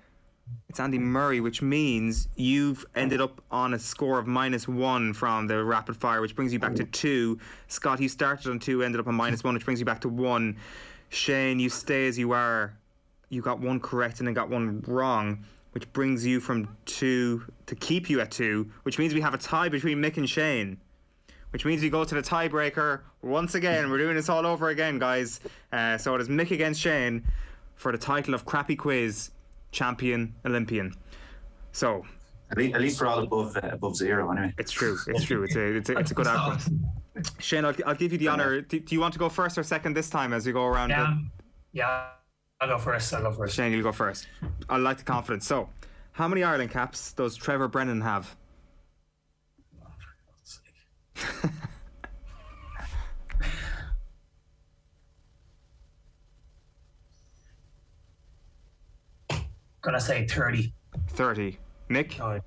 It's 0.70 0.82
Andy 0.82 1.00
Murray, 1.00 1.40
which 1.40 1.62
means 1.62 2.28
you've 2.36 2.86
ended 2.94 3.22
up 3.22 3.42
on 3.50 3.74
a 3.74 3.80
score 3.80 4.20
of 4.20 4.28
minus 4.28 4.68
one 4.68 5.14
from 5.14 5.48
the 5.48 5.64
rapid 5.64 5.96
fire, 5.96 6.20
which 6.20 6.36
brings 6.36 6.52
you 6.52 6.60
back 6.60 6.76
to 6.76 6.84
two. 6.84 7.40
Scott, 7.70 8.02
you 8.02 8.10
started 8.10 8.52
on 8.52 8.60
two, 8.60 8.84
ended 8.84 9.00
up 9.00 9.08
on 9.08 9.16
minus 9.16 9.46
one, 9.46 9.54
which 9.54 9.64
brings 9.64 9.80
you 9.80 9.86
back 9.86 10.02
to 10.02 10.10
one. 10.10 10.58
Shane, 11.08 11.60
you 11.60 11.70
stay 11.70 12.08
as 12.08 12.20
you 12.20 12.34
are. 12.34 12.78
You 13.30 13.42
got 13.42 13.60
one 13.60 13.80
correct 13.80 14.20
and 14.20 14.28
then 14.28 14.34
got 14.34 14.50
one 14.50 14.84
wrong, 14.88 15.46
which 15.72 15.92
brings 15.94 16.26
you 16.26 16.42
from 16.42 16.76
two 16.86 17.44
to 17.66 17.76
keep 17.76 18.10
you 18.10 18.20
at 18.20 18.30
two, 18.30 18.70
which 18.84 19.00
means 19.00 19.14
we 19.14 19.22
have 19.22 19.34
a 19.34 19.38
tie 19.38 19.70
between 19.70 20.00
Mick 20.00 20.18
and 20.18 20.30
Shane. 20.30 20.78
which 21.52 21.64
means 21.64 21.82
we 21.82 21.90
go 21.90 22.04
to 22.04 22.14
the 22.14 22.22
tiebreaker 22.22 23.02
once 23.22 23.56
again. 23.56 23.90
We're 23.90 23.98
doing 24.00 24.16
this 24.16 24.28
all 24.28 24.46
over 24.46 24.68
again, 24.68 25.00
guys. 25.00 25.40
Uh, 25.72 25.98
so 25.98 26.14
it 26.16 26.22
is 26.22 26.28
Mick 26.28 26.52
against 26.52 26.82
Shane 26.82 27.24
for 27.76 27.94
the 27.94 27.98
title 27.98 28.34
of 28.34 28.46
Crappy 28.46 28.76
Quiz 28.76 29.32
Champion 29.72 30.34
Olympian. 30.46 30.94
So 31.72 32.06
At 32.52 32.58
least, 32.58 32.76
at 32.76 32.82
least 32.82 33.02
we're 33.02 33.08
all 33.08 33.20
above 33.24 33.58
uh, 33.58 33.70
above 33.72 33.96
zero 33.96 34.32
anyway. 34.32 34.54
it's 34.58 34.72
true. 34.72 34.98
It's 35.08 35.24
true. 35.24 35.44
It's 35.44 35.56
a 35.56 35.76
it's 35.76 35.90
a, 35.90 35.98
it's 35.98 36.12
a 36.12 36.14
good 36.14 36.28
outcome. 36.28 36.86
Shane, 37.40 37.66
I'll, 37.66 37.74
I'll 37.86 37.96
give 37.96 38.12
you 38.12 38.18
the 38.18 38.28
honor. 38.28 38.62
Do, 38.62 38.80
do 38.80 38.94
you 38.96 39.02
want 39.02 39.14
to 39.14 39.20
go 39.20 39.28
first 39.30 39.58
or 39.58 39.64
second 39.64 39.96
this 39.96 40.10
time 40.10 40.34
as 40.34 40.46
we 40.46 40.52
go 40.54 40.66
around? 40.66 40.90
Yeah, 40.92 41.02
the- 41.04 41.28
yeah. 41.74 42.08
I'll 42.62 42.68
go 42.70 42.78
first. 42.80 43.14
I'll 43.14 43.22
go 43.24 43.32
first. 43.32 43.56
Shane, 43.56 43.72
you'll 43.72 43.84
go 43.84 43.92
first. 43.92 44.28
I 44.70 44.78
like 44.78 44.98
the 44.98 45.04
confidence. 45.04 45.46
So, 45.46 45.70
how 46.14 46.28
many 46.28 46.44
Ireland 46.44 46.72
caps 46.72 47.14
does 47.14 47.36
Trevor 47.36 47.68
Brennan 47.68 48.02
have? 48.02 48.36
Gonna 59.82 60.00
say 60.00 60.26
thirty. 60.28 60.74
30. 61.10 61.58
Nick? 61.90 62.20
Oh, 62.20 62.40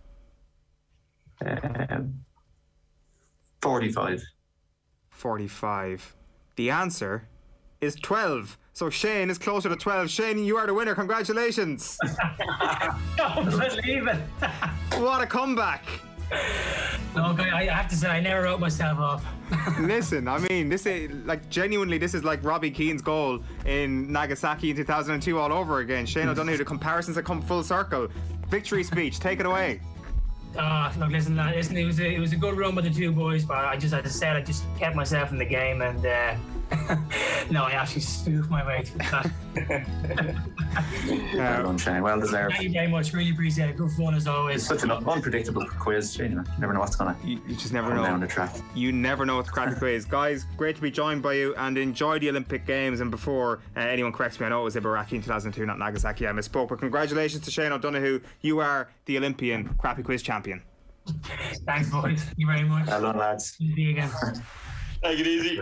Um, 1.47 2.15
Forty-five. 3.63 4.23
45. 5.11 6.17
The 6.57 6.71
answer 6.71 7.29
is 7.81 7.95
12. 7.97 8.59
So 8.73 8.89
Shane 8.91 9.31
is 9.31 9.39
closer 9.39 9.69
to 9.69 9.77
12. 9.77 10.11
Shane, 10.11 10.39
you 10.45 10.57
are 10.57 10.67
the 10.67 10.75
winner. 10.75 10.95
Congratulations. 10.95 11.99
don't 13.17 13.45
believe 13.51 14.07
it. 14.09 14.17
what 14.99 15.23
a 15.23 15.27
comeback. 15.27 15.85
No, 17.15 17.35
I 17.39 17.65
have 17.65 17.89
to 17.89 17.97
say, 17.97 18.09
I 18.09 18.21
never 18.21 18.43
wrote 18.43 18.61
myself 18.61 18.99
off. 18.99 19.25
Listen, 19.81 20.29
I 20.29 20.39
mean, 20.39 20.69
this 20.69 20.87
is 20.87 21.11
like 21.27 21.49
genuinely, 21.51 21.99
this 21.99 22.15
is 22.15 22.23
like 22.23 22.43
Robbie 22.45 22.71
Keane's 22.71 23.03
goal 23.03 23.41
in 23.67 24.13
Nagasaki 24.13 24.71
in 24.71 24.77
2002 24.77 25.37
all 25.39 25.53
over 25.53 25.81
again. 25.81 26.07
Shane 26.07 26.29
O'Donoghue, 26.29 26.59
the 26.59 26.65
comparisons 26.65 27.17
have 27.17 27.25
come 27.25 27.43
full 27.43 27.65
circle. 27.65 28.09
Victory 28.49 28.85
speech, 28.85 29.19
take 29.19 29.41
it 29.41 29.47
away. 29.47 29.81
Ah, 30.57 30.93
look, 30.99 31.11
listen, 31.11 31.37
listen. 31.37 31.77
It 31.77 31.85
was 31.85 31.99
a, 32.01 32.07
it 32.07 32.21
was 32.21 32.33
a 32.33 32.37
good 32.37 32.57
run 32.57 32.75
with 32.75 32.85
the 32.85 32.91
two 32.91 33.11
boys, 33.13 33.45
but 33.45 33.59
I 33.59 33.77
just, 33.77 33.95
as 33.95 34.05
I 34.05 34.09
said, 34.09 34.37
I 34.37 34.41
just 34.41 34.65
kept 34.79 34.95
myself 34.95 35.33
in 35.33 35.39
the 35.39 35.45
game, 35.45 35.83
and 35.83 36.05
uh, 36.05 36.35
no, 37.51 37.65
I 37.65 37.73
actually 37.73 38.03
spoofed 38.03 38.51
my 38.51 38.65
way 38.67 38.83
through 38.85 38.99
that. 39.11 40.37
Well 41.35 41.65
done, 41.65 41.79
Shane. 41.79 42.03
Well 42.03 42.21
deserved. 42.21 42.53
Thank 42.55 42.65
you 42.69 42.73
very 42.73 42.87
much. 42.87 43.13
Really 43.13 43.31
appreciate 43.31 43.71
it. 43.71 43.77
Good 43.77 43.91
fun 43.93 44.15
as 44.15 44.23
It's 44.23 44.27
always. 44.29 44.67
such 44.67 44.83
an 44.85 44.91
unpredictable 44.93 45.67
quiz, 45.67 46.15
Shane. 46.15 46.33
You 46.33 46.45
never 46.59 46.73
know 46.73 46.81
what's 46.81 46.95
gonna 46.97 47.17
You, 47.25 47.41
you 47.49 47.57
just 47.57 47.73
never 47.73 47.89
come 47.89 48.05
down 48.05 48.21
know. 48.21 48.27
the 48.27 48.33
track. 48.33 48.55
You 48.75 48.93
never 48.93 49.27
know 49.27 49.37
what 49.37 49.47
the 49.47 49.53
crappy 49.53 49.75
quiz. 49.77 50.05
Guys, 50.11 50.47
great 50.57 50.77
to 50.77 50.83
be 50.83 50.91
joined 50.91 51.23
by 51.23 51.33
you 51.35 51.55
and 51.57 51.77
enjoy 51.77 52.19
the 52.21 52.29
Olympic 52.29 52.67
Games. 52.67 53.01
And 53.01 53.11
before 53.11 53.61
uh, 53.77 53.81
anyone 53.81 54.13
corrects 54.13 54.39
me, 54.39 54.47
I 54.47 54.51
know 54.51 54.61
it 54.61 54.65
was 54.65 54.77
Ibaraki 54.77 55.13
in 55.15 55.23
2002, 55.23 55.67
not 55.67 55.79
Nagasaki. 55.79 56.27
I 56.29 56.31
misspoke. 56.33 56.69
But 56.69 56.79
congratulations 56.79 57.43
to 57.45 57.51
Shane 57.51 57.73
O'Donoghue. 57.73 58.21
You 58.43 58.61
are 58.61 58.89
the 59.07 59.19
Olympian 59.19 59.75
crappy 59.79 60.03
quiz 60.05 60.23
champion. 60.23 60.63
Thanks, 61.67 61.91
boys. 61.91 62.23
Thank 62.23 62.39
you 62.39 62.47
very 62.47 62.63
much. 62.65 62.87
Well 62.87 63.01
done, 63.03 63.19
lads. 63.19 63.57
See 63.57 63.65
you 63.65 63.91
again. 63.91 64.11
Take 65.03 65.19
it 65.21 65.27
easy. 65.27 65.61